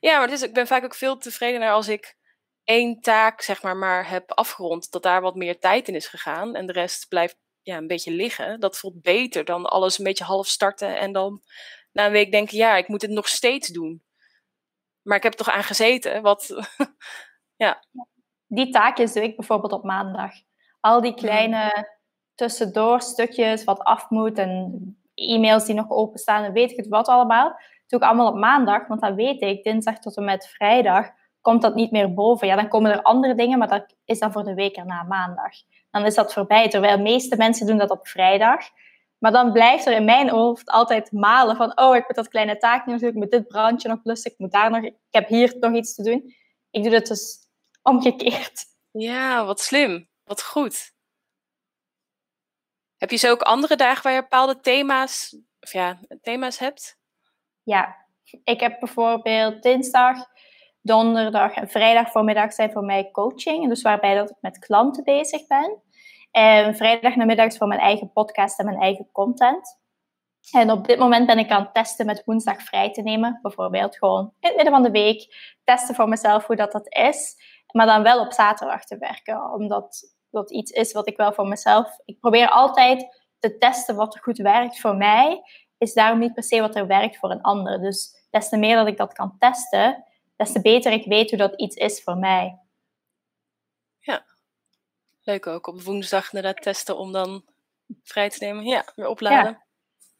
ja 0.00 0.18
maar 0.18 0.32
is, 0.32 0.42
ik 0.42 0.54
ben 0.54 0.66
vaak 0.66 0.84
ook 0.84 0.94
veel 0.94 1.18
tevredener 1.18 1.70
als 1.70 1.88
ik 1.88 2.16
één 2.64 3.00
taak, 3.00 3.40
zeg 3.40 3.62
maar, 3.62 3.76
maar 3.76 4.08
heb 4.08 4.32
afgerond. 4.32 4.90
Dat 4.90 5.02
daar 5.02 5.20
wat 5.20 5.34
meer 5.34 5.58
tijd 5.58 5.88
in 5.88 5.94
is 5.94 6.06
gegaan 6.06 6.54
en 6.54 6.66
de 6.66 6.72
rest 6.72 7.08
blijft 7.08 7.36
ja, 7.62 7.76
een 7.76 7.86
beetje 7.86 8.12
liggen. 8.12 8.60
Dat 8.60 8.78
voelt 8.78 9.02
beter 9.02 9.44
dan 9.44 9.66
alles 9.66 9.98
een 9.98 10.04
beetje 10.04 10.24
half 10.24 10.46
starten 10.46 10.98
en 10.98 11.12
dan 11.12 11.42
na 11.92 12.06
een 12.06 12.12
week 12.12 12.32
denken, 12.32 12.56
ja, 12.56 12.76
ik 12.76 12.88
moet 12.88 13.02
het 13.02 13.10
nog 13.10 13.28
steeds 13.28 13.68
doen. 13.68 14.02
Maar 15.02 15.16
ik 15.16 15.22
heb 15.22 15.32
er 15.32 15.38
toch 15.38 15.54
aan 15.54 15.64
gezeten. 15.64 16.22
Wat, 16.22 16.56
ja. 17.56 17.84
Die 18.46 18.70
taakjes 18.70 19.12
doe 19.12 19.22
ik 19.22 19.36
bijvoorbeeld 19.36 19.72
op 19.72 19.84
maandag. 19.84 20.32
Al 20.80 21.00
die 21.00 21.14
kleine 21.14 21.88
tussendoor 22.34 23.00
stukjes, 23.00 23.64
wat 23.64 23.80
af 23.80 24.10
moet 24.10 24.38
en 24.38 24.82
e-mails 25.14 25.64
die 25.64 25.74
nog 25.74 25.90
openstaan 25.90 26.44
en 26.44 26.52
weet 26.52 26.70
ik 26.70 26.76
het 26.76 26.88
wat 26.88 27.08
allemaal. 27.08 27.60
Doe 27.86 28.00
ik 28.00 28.06
allemaal 28.06 28.28
op 28.28 28.38
maandag, 28.38 28.86
want 28.86 29.00
dan 29.00 29.14
weet 29.14 29.42
ik, 29.42 29.62
dinsdag 29.62 29.98
tot 29.98 30.16
en 30.16 30.24
met 30.24 30.48
vrijdag 30.48 31.10
komt 31.40 31.62
dat 31.62 31.74
niet 31.74 31.90
meer 31.90 32.14
boven. 32.14 32.46
Ja, 32.46 32.56
dan 32.56 32.68
komen 32.68 32.90
er 32.90 33.02
andere 33.02 33.34
dingen, 33.34 33.58
maar 33.58 33.68
dat 33.68 33.94
is 34.04 34.18
dan 34.18 34.32
voor 34.32 34.44
de 34.44 34.54
week 34.54 34.76
erna 34.76 35.02
maandag. 35.02 35.52
Dan 35.90 36.06
is 36.06 36.14
dat 36.14 36.32
voorbij, 36.32 36.68
terwijl 36.68 36.96
de 36.96 37.02
meeste 37.02 37.36
mensen 37.36 37.66
doen 37.66 37.78
dat 37.78 37.90
op 37.90 38.08
vrijdag. 38.08 38.64
Maar 39.18 39.32
dan 39.32 39.52
blijft 39.52 39.86
er 39.86 39.92
in 39.92 40.04
mijn 40.04 40.28
hoofd 40.28 40.70
altijd 40.70 41.12
malen 41.12 41.56
van, 41.56 41.78
oh, 41.78 41.96
ik 41.96 42.04
moet 42.06 42.16
dat 42.16 42.28
kleine 42.28 42.56
taak 42.56 42.86
nu 42.86 42.98
doen, 42.98 43.08
ik 43.08 43.14
moet 43.14 43.30
dit 43.30 43.48
brandje 43.48 43.88
nog 43.88 44.02
blussen, 44.02 44.30
ik 44.30 44.38
moet 44.38 44.52
daar 44.52 44.70
nog, 44.70 44.82
ik 44.82 44.94
heb 45.10 45.28
hier 45.28 45.56
nog 45.60 45.74
iets 45.74 45.94
te 45.94 46.02
doen. 46.02 46.34
Ik 46.70 46.82
doe 46.82 46.92
het 46.92 47.06
dus 47.06 47.38
omgekeerd. 47.82 48.64
Ja, 48.90 49.44
wat 49.44 49.60
slim. 49.60 50.08
Wat 50.24 50.42
goed. 50.42 50.92
Heb 52.96 53.10
je 53.10 53.16
zo 53.16 53.30
ook 53.30 53.42
andere 53.42 53.76
dagen 53.76 54.02
waar 54.02 54.12
je 54.12 54.20
bepaalde 54.20 54.60
thema's, 54.60 55.36
of 55.60 55.72
ja, 55.72 56.00
thema's 56.22 56.58
hebt? 56.58 56.98
Ja, 57.62 57.96
ik 58.44 58.60
heb 58.60 58.80
bijvoorbeeld 58.80 59.62
dinsdag, 59.62 60.26
donderdag 60.82 61.54
en 61.54 61.68
vrijdag 61.68 62.10
voormiddag 62.10 62.52
zijn 62.52 62.72
voor 62.72 62.84
mij 62.84 63.10
coaching. 63.10 63.68
Dus 63.68 63.82
waarbij 63.82 64.14
dat 64.14 64.30
ik 64.30 64.36
met 64.40 64.58
klanten 64.58 65.04
bezig 65.04 65.46
ben. 65.46 65.82
En 66.30 66.76
vrijdag 66.76 67.16
namiddag 67.16 67.46
is 67.46 67.56
voor 67.56 67.66
mijn 67.66 67.80
eigen 67.80 68.12
podcast 68.12 68.58
en 68.58 68.64
mijn 68.64 68.80
eigen 68.80 69.08
content. 69.12 69.78
En 70.52 70.70
op 70.70 70.86
dit 70.86 70.98
moment 70.98 71.26
ben 71.26 71.38
ik 71.38 71.50
aan 71.50 71.62
het 71.62 71.74
testen 71.74 72.06
met 72.06 72.22
woensdag 72.24 72.62
vrij 72.62 72.92
te 72.92 73.02
nemen. 73.02 73.38
Bijvoorbeeld 73.42 73.96
gewoon 73.96 74.32
in 74.40 74.48
het 74.48 74.54
midden 74.54 74.72
van 74.72 74.82
de 74.82 74.90
week 74.90 75.54
testen 75.64 75.94
voor 75.94 76.08
mezelf 76.08 76.46
hoe 76.46 76.56
dat, 76.56 76.72
dat 76.72 76.94
is. 76.94 77.36
Maar 77.72 77.86
dan 77.86 78.02
wel 78.02 78.20
op 78.20 78.32
zaterdag 78.32 78.84
te 78.84 78.98
werken. 78.98 79.52
Omdat 79.52 80.16
dat 80.30 80.50
iets 80.50 80.70
is 80.70 80.92
wat 80.92 81.08
ik 81.08 81.16
wel 81.16 81.32
voor 81.32 81.48
mezelf... 81.48 81.98
Ik 82.04 82.20
probeer 82.20 82.48
altijd 82.48 83.24
te 83.38 83.56
testen 83.58 83.96
wat 83.96 84.14
er 84.14 84.20
goed 84.20 84.38
werkt 84.38 84.80
voor 84.80 84.96
mij. 84.96 85.42
Is 85.78 85.94
daarom 85.94 86.18
niet 86.18 86.34
per 86.34 86.42
se 86.42 86.60
wat 86.60 86.76
er 86.76 86.86
werkt 86.86 87.18
voor 87.18 87.30
een 87.30 87.42
ander. 87.42 87.80
Dus 87.80 88.26
des 88.30 88.48
te 88.48 88.56
meer 88.56 88.76
dat 88.76 88.86
ik 88.86 88.96
dat 88.96 89.12
kan 89.12 89.36
testen, 89.38 90.04
des 90.40 90.52
te 90.52 90.60
beter 90.60 90.92
ik 90.92 91.04
weet 91.04 91.30
hoe 91.30 91.38
dat 91.38 91.60
iets 91.60 91.76
is 91.76 92.02
voor 92.02 92.16
mij. 92.16 92.58
Ja, 93.98 94.24
leuk 95.22 95.46
ook. 95.46 95.66
Op 95.66 95.82
woensdag 95.82 96.32
inderdaad 96.32 96.62
testen 96.62 96.98
om 96.98 97.12
dan 97.12 97.44
vrij 98.02 98.30
te 98.30 98.44
nemen. 98.44 98.64
Ja, 98.64 98.84
weer 98.94 99.08
opladen. 99.08 99.50
Ja. 99.50 99.68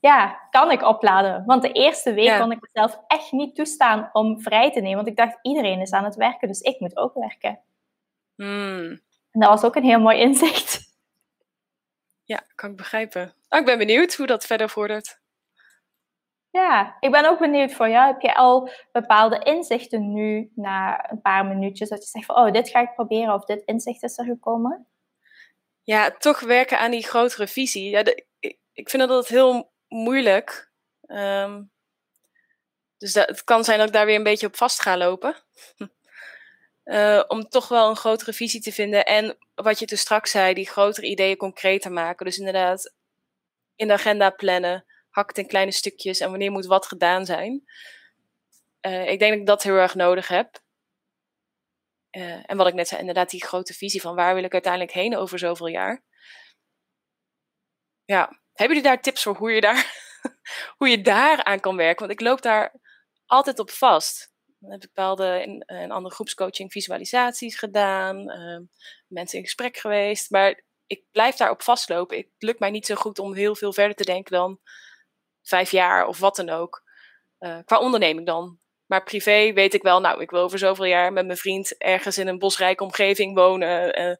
Ja, 0.00 0.49
kan 0.50 0.71
ik 0.71 0.82
opladen. 0.82 1.45
Want 1.47 1.62
de 1.62 1.73
eerste 1.73 2.12
week 2.12 2.38
kon 2.38 2.52
ik 2.52 2.58
mezelf 2.60 3.00
echt 3.06 3.32
niet 3.32 3.54
toestaan 3.54 4.10
om 4.12 4.40
vrij 4.40 4.73
te 4.73 4.80
nemen. 4.80 4.97
Want 4.97 5.08
ik 5.08 5.16
dacht, 5.16 5.38
iedereen 5.42 5.80
is 5.80 5.90
aan 5.90 6.04
het 6.04 6.14
werken, 6.14 6.49
dus 6.49 6.60
ik 6.60 6.80
moet 6.80 6.97
ook 6.97 7.14
werken. 7.14 7.60
Hmm. 8.34 9.00
En 9.30 9.40
dat 9.40 9.49
was 9.49 9.64
ook 9.64 9.75
een 9.75 9.84
heel 9.84 10.00
mooi 10.00 10.18
inzicht. 10.18 10.80
Ja, 12.25 12.45
kan 12.54 12.71
ik 12.71 12.76
begrijpen. 12.76 13.34
Oh, 13.49 13.58
ik 13.58 13.64
ben 13.64 13.78
benieuwd 13.78 14.14
hoe 14.14 14.26
dat 14.26 14.47
verder 14.47 14.68
vordert. 14.68 15.20
Ja, 16.50 16.97
ik 17.00 17.10
ben 17.10 17.28
ook 17.28 17.39
benieuwd 17.39 17.73
voor 17.73 17.89
jou. 17.89 18.06
Heb 18.06 18.21
je 18.21 18.34
al 18.34 18.71
bepaalde 18.93 19.39
inzichten 19.39 20.13
nu 20.13 20.50
na 20.54 21.10
een 21.10 21.21
paar 21.21 21.47
minuutjes? 21.47 21.89
Dat 21.89 22.02
je 22.02 22.08
zegt 22.08 22.25
van, 22.25 22.36
oh, 22.36 22.52
dit 22.52 22.69
ga 22.69 22.80
ik 22.80 22.95
proberen 22.95 23.34
of 23.34 23.45
dit 23.45 23.63
inzicht 23.65 24.02
is 24.02 24.19
er 24.19 24.25
gekomen? 24.25 24.86
Ja, 25.82 26.10
toch 26.10 26.41
werken 26.41 26.78
aan 26.78 26.91
die 26.91 27.06
grotere 27.06 27.47
visie. 27.47 27.91
Ja, 27.91 28.04
ik, 28.73 28.91
vind 28.91 29.08
dat 29.08 29.28
heel 29.28 29.73
moeilijk. 29.89 30.71
Ehm, 31.06 31.63
dus 32.99 33.13
dat, 33.13 33.28
het 33.28 33.45
kan 33.45 33.65
zijn 33.65 33.78
dat 33.78 33.86
ik 33.86 33.93
daar 33.93 34.06
weer 34.06 34.17
een 34.17 34.23
beetje 34.23 34.47
op 34.47 34.56
vast 34.56 34.82
ga 34.82 34.97
lopen. 34.97 35.36
uh, 36.84 37.23
om 37.28 37.49
toch 37.49 37.69
wel 37.69 37.89
een 37.89 37.97
grotere 37.97 38.32
visie 38.32 38.60
te 38.60 38.73
vinden. 38.73 39.04
En 39.04 39.36
wat 39.54 39.78
je 39.78 39.86
toen 39.86 39.99
straks 39.99 40.30
zei, 40.30 40.54
die 40.54 40.69
grotere 40.69 41.06
ideeën 41.06 41.36
concreter 41.36 41.93
maken. 41.93 42.26
Dus 42.26 42.39
inderdaad, 42.39 42.95
in 43.76 43.86
de 43.86 43.93
agenda 43.93 44.30
plannen, 44.30 44.84
hakt 45.10 45.38
in 45.38 45.46
kleine 45.46 45.73
stukjes 45.73 46.20
en 46.20 46.30
wanneer 46.30 46.50
moet 46.50 46.66
wat 46.66 46.86
gedaan 46.86 47.26
zijn. 47.26 47.64
Uh, 48.86 49.08
ik 49.08 49.18
denk 49.18 49.30
dat 49.32 49.40
ik 49.40 49.46
dat 49.46 49.62
heel 49.62 49.76
erg 49.76 49.94
nodig 49.94 50.28
heb. 50.28 50.62
Uh, 52.16 52.50
en 52.50 52.56
wat 52.56 52.66
ik 52.66 52.75
net 52.75 52.88
zei, 52.88 53.00
inderdaad, 53.00 53.30
die 53.30 53.44
grote 53.44 53.75
visie 53.75 54.00
van 54.00 54.14
waar 54.14 54.34
wil 54.34 54.44
ik 54.44 54.52
uiteindelijk 54.52 54.92
heen 54.92 55.16
over 55.16 55.38
zoveel 55.38 55.66
jaar. 55.66 56.02
Ja, 58.04 58.40
hebben 58.52 58.76
jullie 58.76 58.82
daar 58.82 59.02
tips 59.02 59.23
voor 59.23 59.36
hoe 59.36 59.52
je 59.52 59.60
daar, 59.60 59.94
hoe 60.78 60.88
je 60.88 61.00
daar 61.00 61.44
aan 61.44 61.60
kan 61.60 61.76
werken? 61.76 62.06
Want 62.06 62.20
ik 62.20 62.26
loop 62.26 62.42
daar 62.42 62.75
altijd 63.26 63.58
op 63.58 63.70
vast. 63.70 64.32
Dan 64.58 64.70
heb 64.70 64.82
ik 64.82 64.92
bepaalde 64.94 65.42
in 65.42 65.62
een 65.66 65.90
andere 65.90 66.14
groepscoaching 66.14 66.73
visualisaties 66.73 67.56
gedaan, 67.56 68.30
uh, 68.30 68.60
mensen 69.06 69.38
in 69.38 69.44
gesprek 69.44 69.76
geweest. 69.76 70.30
Maar 70.30 70.62
ik 70.86 71.04
blijf 71.10 71.36
daarop 71.36 71.62
vastlopen. 71.62 72.16
Het 72.16 72.26
lukt 72.38 72.60
mij 72.60 72.70
niet 72.70 72.86
zo 72.86 72.94
goed 72.94 73.18
om 73.18 73.34
heel 73.34 73.54
veel 73.54 73.73
verder 73.73 73.96
te 73.96 74.04
denken 74.04 74.32
dan 74.32 74.60
vijf 75.42 75.70
jaar 75.70 76.06
of 76.06 76.18
wat 76.18 76.36
dan 76.36 76.48
ook. 76.48 76.82
Uh, 77.40 77.58
qua 77.64 77.78
onderneming 77.78 78.26
dan. 78.26 78.58
Maar 78.86 79.02
privé 79.02 79.52
weet 79.52 79.74
ik 79.74 79.82
wel, 79.82 80.00
nou, 80.00 80.20
ik 80.20 80.30
wil 80.30 80.40
over 80.40 80.58
zoveel 80.58 80.84
jaar 80.84 81.12
met 81.12 81.26
mijn 81.26 81.38
vriend 81.38 81.76
ergens 81.78 82.18
in 82.18 82.26
een 82.26 82.38
bosrijke 82.38 82.84
omgeving 82.84 83.34
wonen. 83.34 84.00
Uh, 84.00 84.14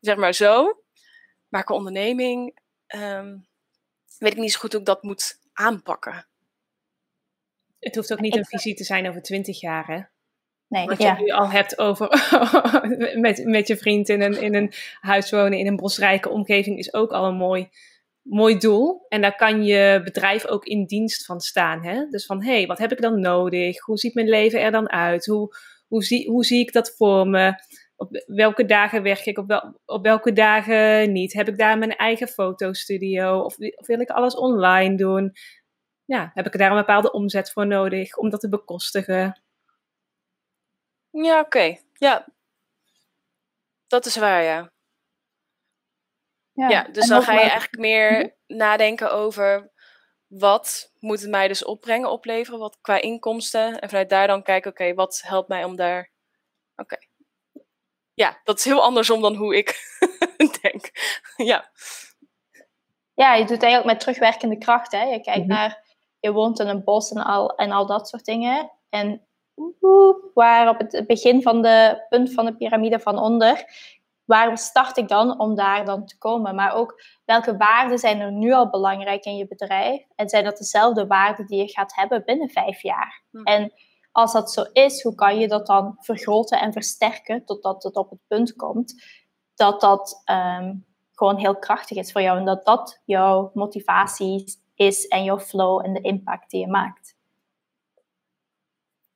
zeg 0.00 0.16
maar 0.16 0.32
zo. 0.32 0.82
Maar 1.48 1.64
qua 1.64 1.74
onderneming 1.74 2.58
um, 2.94 3.46
weet 4.18 4.32
ik 4.32 4.38
niet 4.38 4.52
zo 4.52 4.58
goed 4.58 4.72
hoe 4.72 4.80
ik 4.80 4.86
dat 4.86 5.02
moet 5.02 5.38
aanpakken. 5.52 6.26
Het 7.78 7.94
hoeft 7.94 8.12
ook 8.12 8.20
niet 8.20 8.36
een 8.36 8.44
visie 8.44 8.74
te 8.74 8.84
zijn 8.84 9.08
over 9.08 9.22
twintig 9.22 9.60
jaar, 9.60 9.86
hè? 9.86 10.02
Nee, 10.68 10.86
Wat 10.86 10.98
ja. 10.98 11.16
je 11.16 11.22
nu 11.22 11.30
al 11.30 11.50
hebt 11.50 11.78
over 11.78 12.08
met, 13.20 13.44
met 13.44 13.66
je 13.66 13.76
vriend 13.76 14.08
in 14.08 14.20
een, 14.20 14.42
in 14.42 14.54
een 14.54 14.72
huis 15.00 15.30
wonen, 15.30 15.58
in 15.58 15.66
een 15.66 15.76
bosrijke 15.76 16.28
omgeving, 16.28 16.78
is 16.78 16.94
ook 16.94 17.10
al 17.10 17.24
een 17.24 17.34
mooi, 17.34 17.68
mooi 18.22 18.58
doel. 18.58 19.06
En 19.08 19.20
daar 19.20 19.36
kan 19.36 19.64
je 19.64 20.00
bedrijf 20.04 20.46
ook 20.46 20.64
in 20.64 20.84
dienst 20.84 21.24
van 21.24 21.40
staan. 21.40 21.84
Hè? 21.84 22.06
Dus 22.10 22.26
van, 22.26 22.42
hé, 22.42 22.56
hey, 22.56 22.66
wat 22.66 22.78
heb 22.78 22.92
ik 22.92 23.00
dan 23.00 23.20
nodig? 23.20 23.80
Hoe 23.84 23.98
ziet 23.98 24.14
mijn 24.14 24.28
leven 24.28 24.60
er 24.60 24.70
dan 24.70 24.90
uit? 24.90 25.26
Hoe, 25.26 25.56
hoe, 25.88 26.04
zie, 26.04 26.30
hoe 26.30 26.44
zie 26.44 26.60
ik 26.60 26.72
dat 26.72 26.94
voor 26.96 27.28
me? 27.28 27.54
Op 27.96 28.24
welke 28.26 28.64
dagen 28.64 29.02
werk 29.02 29.26
ik, 29.26 29.38
op, 29.38 29.48
wel, 29.48 29.80
op 29.84 30.02
welke 30.02 30.32
dagen 30.32 31.12
niet? 31.12 31.32
Heb 31.32 31.48
ik 31.48 31.58
daar 31.58 31.78
mijn 31.78 31.96
eigen 31.96 32.28
fotostudio? 32.28 33.40
Of, 33.40 33.56
wil 33.86 34.00
ik 34.00 34.10
alles 34.10 34.36
online 34.36 34.96
doen? 34.96 35.32
Ja, 36.04 36.30
heb 36.34 36.46
ik 36.46 36.58
daar 36.58 36.70
een 36.70 36.76
bepaalde 36.76 37.12
omzet 37.12 37.52
voor 37.52 37.66
nodig 37.66 38.16
om 38.16 38.30
dat 38.30 38.40
te 38.40 38.48
bekostigen? 38.48 39.42
Ja, 41.10 41.40
oké. 41.40 41.76
Ja. 41.92 42.26
Dat 43.86 44.06
is 44.06 44.16
waar, 44.16 44.42
ja. 44.42 44.71
Ja, 46.52 46.68
ja 46.68 46.82
dus 46.82 47.08
dan 47.08 47.22
ga 47.22 47.32
je 47.32 47.40
eigenlijk 47.40 47.78
meer 47.78 48.36
nadenken 48.46 49.12
over 49.12 49.72
wat 50.26 50.92
moet 50.98 51.20
het 51.20 51.30
mij 51.30 51.48
dus 51.48 51.64
opbrengen, 51.64 52.10
opleveren, 52.10 52.58
wat 52.58 52.78
qua 52.80 53.00
inkomsten. 53.00 53.78
En 53.78 53.88
vanuit 53.88 54.10
daar 54.10 54.26
dan 54.26 54.42
kijken, 54.42 54.70
oké, 54.70 54.94
wat 54.94 55.22
helpt 55.24 55.48
mij 55.48 55.64
om 55.64 55.76
daar... 55.76 56.10
Oké. 56.76 56.96
Ja, 58.14 58.40
dat 58.44 58.58
is 58.58 58.64
heel 58.64 58.82
andersom 58.82 59.20
dan 59.20 59.34
hoe 59.34 59.56
ik 59.56 59.98
denk. 60.62 60.90
ja. 61.36 61.70
Ja, 63.14 63.34
je 63.34 63.44
doet 63.44 63.62
eigenlijk 63.62 63.84
met 63.84 64.00
terugwerkende 64.00 64.58
kracht. 64.58 64.92
Hè? 64.92 65.02
Je 65.02 65.20
kijkt 65.20 65.46
naar, 65.46 65.84
je 66.20 66.32
woont 66.32 66.60
in 66.60 66.66
een 66.66 66.84
bos 66.84 67.10
en 67.10 67.22
al, 67.22 67.54
en 67.54 67.72
al 67.72 67.86
dat 67.86 68.08
soort 68.08 68.24
dingen. 68.24 68.72
En 68.88 69.26
waar 70.34 70.68
op 70.68 70.78
het 70.78 71.06
begin 71.06 71.42
van 71.42 71.62
de 71.62 72.06
punt 72.08 72.32
van 72.32 72.44
de 72.44 72.56
piramide 72.56 73.00
van 73.00 73.18
onder, 73.18 73.64
waar 74.32 74.58
start 74.58 74.96
ik 74.96 75.08
dan 75.08 75.40
om 75.40 75.54
daar 75.54 75.84
dan 75.84 76.06
te 76.06 76.18
komen? 76.18 76.54
Maar 76.54 76.74
ook 76.74 77.02
welke 77.24 77.56
waarden 77.56 77.98
zijn 77.98 78.20
er 78.20 78.32
nu 78.32 78.52
al 78.52 78.70
belangrijk 78.70 79.24
in 79.24 79.36
je 79.36 79.46
bedrijf? 79.46 80.04
En 80.14 80.28
zijn 80.28 80.44
dat 80.44 80.56
dezelfde 80.56 81.06
waarden 81.06 81.46
die 81.46 81.58
je 81.58 81.68
gaat 81.68 81.94
hebben 81.94 82.24
binnen 82.24 82.48
vijf 82.48 82.82
jaar? 82.82 83.22
Hm. 83.30 83.42
En 83.42 83.72
als 84.12 84.32
dat 84.32 84.52
zo 84.52 84.62
is, 84.72 85.02
hoe 85.02 85.14
kan 85.14 85.38
je 85.38 85.48
dat 85.48 85.66
dan 85.66 85.96
vergroten 85.98 86.60
en 86.60 86.72
versterken 86.72 87.44
totdat 87.44 87.82
het 87.82 87.96
op 87.96 88.10
het 88.10 88.20
punt 88.26 88.56
komt 88.56 89.04
dat 89.54 89.80
dat 89.80 90.22
ehm, 90.24 90.74
gewoon 91.12 91.36
heel 91.36 91.58
krachtig 91.58 91.96
is 91.96 92.12
voor 92.12 92.22
jou 92.22 92.38
en 92.38 92.44
dat 92.44 92.64
dat 92.64 93.00
jouw 93.04 93.50
motivatie 93.54 94.60
is 94.74 95.06
en 95.06 95.24
jouw 95.24 95.38
flow 95.38 95.84
en 95.84 95.92
de 95.92 96.00
impact 96.00 96.50
die 96.50 96.60
je 96.60 96.68
maakt. 96.68 97.16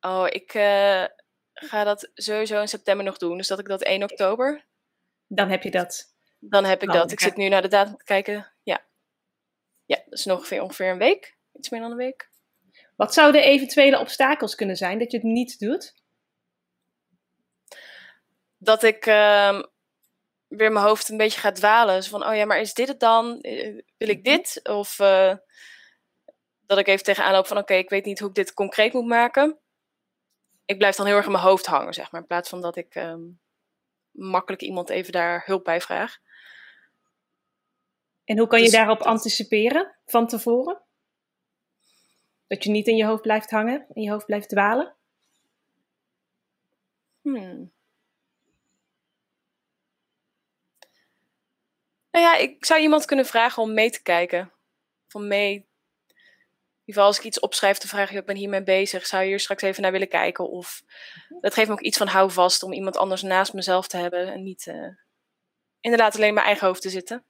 Oh, 0.00 0.26
ik 0.28 0.54
uh, 0.54 1.04
ga 1.52 1.84
dat 1.84 2.10
sowieso 2.14 2.60
in 2.60 2.68
september 2.68 3.04
nog 3.04 3.16
doen. 3.16 3.36
Dus 3.36 3.48
dat 3.48 3.58
ik 3.58 3.68
dat 3.68 3.82
1 3.82 4.02
oktober. 4.02 4.64
Dan 5.26 5.48
heb 5.48 5.62
je 5.62 5.70
dat. 5.70 6.15
Dan 6.48 6.64
heb 6.64 6.82
ik 6.82 6.88
oh, 6.88 6.94
dat. 6.94 7.10
Ik 7.10 7.20
zit 7.20 7.36
nu 7.36 7.48
naar 7.48 7.62
de 7.62 7.68
datum 7.68 7.96
te 7.96 8.04
kijken. 8.04 8.52
Ja. 8.62 8.84
Ja, 9.84 9.96
dat 10.04 10.18
is 10.18 10.24
nog 10.24 10.38
ongeveer, 10.38 10.62
ongeveer 10.62 10.90
een 10.90 10.98
week. 10.98 11.36
Iets 11.52 11.70
meer 11.70 11.80
dan 11.80 11.90
een 11.90 11.96
week. 11.96 12.30
Wat 12.96 13.14
zouden 13.14 13.42
eventuele 13.42 13.98
obstakels 13.98 14.54
kunnen 14.54 14.76
zijn 14.76 14.98
dat 14.98 15.10
je 15.10 15.16
het 15.16 15.26
niet 15.26 15.58
doet? 15.58 15.94
Dat 18.58 18.82
ik 18.82 19.06
uh, 19.06 19.62
weer 20.48 20.72
mijn 20.72 20.84
hoofd 20.84 21.08
een 21.08 21.16
beetje 21.16 21.40
ga 21.40 21.52
dwalen. 21.52 21.94
Dus 21.94 22.08
van, 22.08 22.26
oh 22.26 22.34
ja, 22.34 22.44
maar 22.44 22.60
is 22.60 22.74
dit 22.74 22.88
het 22.88 23.00
dan? 23.00 23.40
Eh, 23.40 23.82
wil 23.96 24.08
ik 24.08 24.24
dit? 24.24 24.60
Of 24.62 24.98
uh, 24.98 25.34
dat 26.66 26.78
ik 26.78 26.86
even 26.86 27.04
tegenaan 27.04 27.32
loop 27.32 27.46
van, 27.46 27.56
oké, 27.56 27.72
okay, 27.72 27.82
ik 27.82 27.90
weet 27.90 28.04
niet 28.04 28.18
hoe 28.18 28.28
ik 28.28 28.34
dit 28.34 28.54
concreet 28.54 28.92
moet 28.92 29.06
maken. 29.06 29.58
Ik 30.64 30.78
blijf 30.78 30.96
dan 30.96 31.06
heel 31.06 31.16
erg 31.16 31.26
in 31.26 31.32
mijn 31.32 31.44
hoofd 31.44 31.66
hangen, 31.66 31.94
zeg 31.94 32.10
maar. 32.10 32.20
In 32.20 32.26
plaats 32.26 32.48
van 32.48 32.60
dat 32.60 32.76
ik 32.76 32.94
um, 32.94 33.40
makkelijk 34.10 34.62
iemand 34.62 34.90
even 34.90 35.12
daar 35.12 35.42
hulp 35.46 35.64
bij 35.64 35.80
vraag. 35.80 36.18
En 38.26 38.38
hoe 38.38 38.46
kan 38.46 38.58
je 38.58 38.64
dus, 38.64 38.74
daarop 38.74 39.00
anticiperen 39.00 39.96
van 40.06 40.26
tevoren? 40.26 40.82
Dat 42.46 42.64
je 42.64 42.70
niet 42.70 42.86
in 42.86 42.96
je 42.96 43.04
hoofd 43.04 43.22
blijft 43.22 43.50
hangen, 43.50 43.86
in 43.92 44.02
je 44.02 44.10
hoofd 44.10 44.26
blijft 44.26 44.48
dwalen? 44.48 44.94
Hmm. 47.20 47.72
Nou 52.10 52.24
ja, 52.24 52.36
ik 52.36 52.64
zou 52.64 52.80
iemand 52.80 53.04
kunnen 53.04 53.26
vragen 53.26 53.62
om 53.62 53.74
mee 53.74 53.90
te 53.90 54.02
kijken. 54.02 54.52
Van 55.08 55.28
mee. 55.28 55.52
In 55.52 56.92
ieder 56.92 57.02
geval 57.02 57.04
als 57.04 57.18
ik 57.18 57.24
iets 57.24 57.40
opschrijf, 57.40 57.78
dan 57.78 57.88
vraag 57.88 58.10
je, 58.10 58.18
ik 58.18 58.26
ben 58.26 58.36
hiermee 58.36 58.62
bezig. 58.62 59.06
Zou 59.06 59.22
je 59.22 59.28
hier 59.28 59.40
straks 59.40 59.62
even 59.62 59.82
naar 59.82 59.92
willen 59.92 60.08
kijken? 60.08 60.50
Of 60.50 60.82
dat 61.40 61.54
geeft 61.54 61.68
me 61.68 61.72
ook 61.72 61.80
iets 61.80 61.98
van 61.98 62.06
houvast 62.06 62.62
om 62.62 62.72
iemand 62.72 62.96
anders 62.96 63.22
naast 63.22 63.52
mezelf 63.52 63.88
te 63.88 63.96
hebben. 63.96 64.32
En 64.32 64.42
niet 64.42 64.66
uh, 64.66 64.88
inderdaad 65.80 66.14
alleen 66.14 66.28
in 66.28 66.34
mijn 66.34 66.46
eigen 66.46 66.66
hoofd 66.66 66.82
te 66.82 66.90
zitten. 66.90 67.24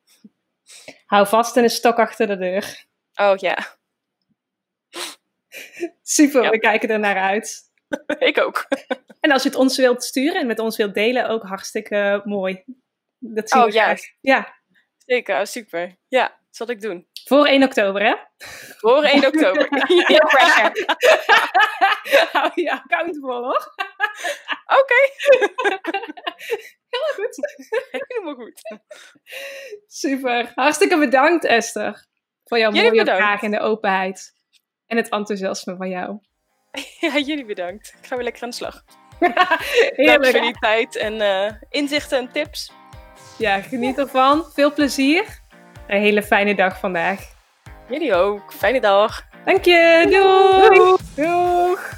Hou 1.07 1.27
vast 1.27 1.57
en 1.57 1.63
een 1.63 1.71
stok 1.71 1.99
achter 1.99 2.27
de 2.27 2.37
deur. 2.37 2.87
Oh 3.15 3.37
ja. 3.37 3.59
Super, 6.03 6.51
we 6.51 6.59
kijken 6.59 6.89
er 6.89 6.99
naar 6.99 7.17
uit. 7.17 7.63
ik 8.19 8.39
ook. 8.39 8.67
en 9.21 9.31
als 9.33 9.43
je 9.43 9.49
het 9.49 9.59
ons 9.59 9.77
wilt 9.77 10.05
sturen 10.05 10.41
en 10.41 10.47
met 10.47 10.59
ons 10.59 10.77
wilt 10.77 10.95
delen, 10.95 11.29
ook 11.29 11.43
hartstikke 11.43 12.21
mooi. 12.25 12.63
Dat 13.19 13.51
zien 13.51 13.61
oh, 13.61 13.67
we 13.67 13.73
ja. 13.73 13.97
Ja. 14.21 14.55
Zeker, 14.99 15.41
oh, 15.41 15.45
super. 15.45 15.97
Ja, 16.09 16.39
zal 16.51 16.71
ik 16.71 16.81
doen. 16.81 17.07
Voor 17.25 17.47
1 17.47 17.63
oktober, 17.63 18.03
hè? 18.03 18.15
Voor 18.77 19.03
1 19.03 19.27
oktober. 19.27 19.69
Pressure. 20.29 20.97
Hou 22.33 22.51
je 22.55 22.71
account 22.71 23.19
vol, 23.21 23.43
hoor. 23.43 23.75
Oké. 24.67 25.11
Heel 26.97 27.25
goed. 27.25 27.37
Helemaal 28.09 28.35
goed. 28.35 28.61
Super. 29.87 30.53
Hartstikke 30.55 30.99
bedankt, 30.99 31.45
Esther. 31.45 32.07
Voor 32.45 32.59
jouw 32.59 32.71
mooie 32.71 33.05
vraag 33.05 33.43
en 33.43 33.51
de 33.51 33.61
openheid. 33.61 34.35
En 34.87 34.97
het 34.97 35.09
enthousiasme 35.09 35.77
van 35.77 35.89
jou. 35.89 36.19
Ja, 37.01 37.19
jullie 37.19 37.45
bedankt. 37.45 37.95
Ik 38.01 38.07
ga 38.07 38.15
weer 38.15 38.25
lekker 38.25 38.43
aan 38.43 38.51
de 38.51 38.55
slag. 38.55 38.85
Heerlijk. 39.97 40.27
voor 40.31 40.41
die 40.41 40.59
tijd 40.59 40.97
en 40.97 41.15
uh, 41.15 41.53
inzichten 41.71 42.19
en 42.19 42.33
tips. 42.33 42.73
Ja, 43.39 43.61
geniet 43.61 43.99
ervan. 43.99 44.45
Veel 44.53 44.73
plezier. 44.73 45.25
Een 45.87 46.01
hele 46.01 46.23
fijne 46.23 46.55
dag 46.55 46.79
vandaag. 46.79 47.21
Jullie 47.89 48.15
ook. 48.15 48.53
Fijne 48.53 48.81
dag. 48.81 49.25
Dank 49.45 49.65
je. 49.65 50.07
Doei. 50.11 50.97
Doeg. 51.15 51.96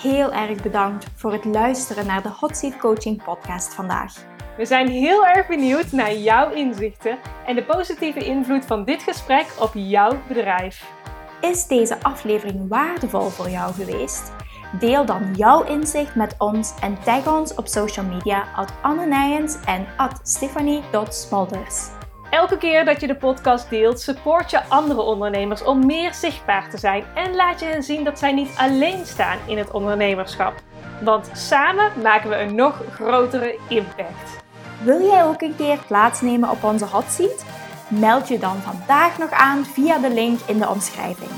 Heel 0.00 0.32
erg 0.32 0.62
bedankt 0.62 1.06
voor 1.14 1.32
het 1.32 1.44
luisteren 1.44 2.06
naar 2.06 2.22
de 2.22 2.28
Hot 2.28 2.56
Seat 2.56 2.76
Coaching 2.76 3.22
podcast 3.22 3.74
vandaag. 3.74 4.14
We 4.56 4.64
zijn 4.64 4.88
heel 4.88 5.26
erg 5.26 5.46
benieuwd 5.46 5.92
naar 5.92 6.14
jouw 6.14 6.50
inzichten 6.50 7.18
en 7.46 7.54
de 7.54 7.64
positieve 7.64 8.24
invloed 8.24 8.64
van 8.64 8.84
dit 8.84 9.02
gesprek 9.02 9.46
op 9.58 9.70
jouw 9.74 10.18
bedrijf. 10.28 10.92
Is 11.40 11.66
deze 11.66 12.02
aflevering 12.02 12.68
waardevol 12.68 13.28
voor 13.28 13.48
jou 13.48 13.74
geweest? 13.74 14.32
Deel 14.78 15.04
dan 15.04 15.34
jouw 15.34 15.64
inzicht 15.64 16.14
met 16.14 16.34
ons 16.38 16.74
en 16.80 17.02
tag 17.02 17.38
ons 17.38 17.54
op 17.54 17.66
social 17.66 18.06
media 18.06 18.44
at 18.54 18.72
Anne 18.82 19.06
Nijens 19.06 19.56
en 19.64 19.86
at 19.96 20.20
Stephanie.smolders. 20.22 21.99
Elke 22.30 22.58
keer 22.58 22.84
dat 22.84 23.00
je 23.00 23.06
de 23.06 23.16
podcast 23.16 23.70
deelt, 23.70 24.00
support 24.00 24.50
je 24.50 24.64
andere 24.64 25.00
ondernemers 25.00 25.62
om 25.64 25.86
meer 25.86 26.14
zichtbaar 26.14 26.70
te 26.70 26.78
zijn 26.78 27.04
en 27.14 27.34
laat 27.34 27.60
je 27.60 27.66
hen 27.66 27.82
zien 27.82 28.04
dat 28.04 28.18
zij 28.18 28.32
niet 28.32 28.50
alleen 28.56 29.06
staan 29.06 29.38
in 29.46 29.58
het 29.58 29.70
ondernemerschap. 29.70 30.54
Want 31.02 31.30
samen 31.32 31.92
maken 32.02 32.30
we 32.30 32.36
een 32.36 32.54
nog 32.54 32.82
grotere 32.94 33.58
impact. 33.68 34.42
Wil 34.82 35.00
jij 35.00 35.24
ook 35.24 35.40
een 35.40 35.56
keer 35.56 35.78
plaatsnemen 35.86 36.50
op 36.50 36.64
onze 36.64 36.84
hot 36.84 37.10
seat? 37.10 37.44
Meld 37.88 38.28
je 38.28 38.38
dan 38.38 38.56
vandaag 38.56 39.18
nog 39.18 39.30
aan 39.30 39.64
via 39.64 39.98
de 39.98 40.10
link 40.10 40.40
in 40.46 40.58
de 40.58 40.68
omschrijving. 40.68 41.30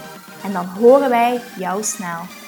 En 0.45 0.53
dan 0.53 0.65
horen 0.65 1.11
wij 1.11 1.41
jou 1.59 1.83
snel. 1.83 2.42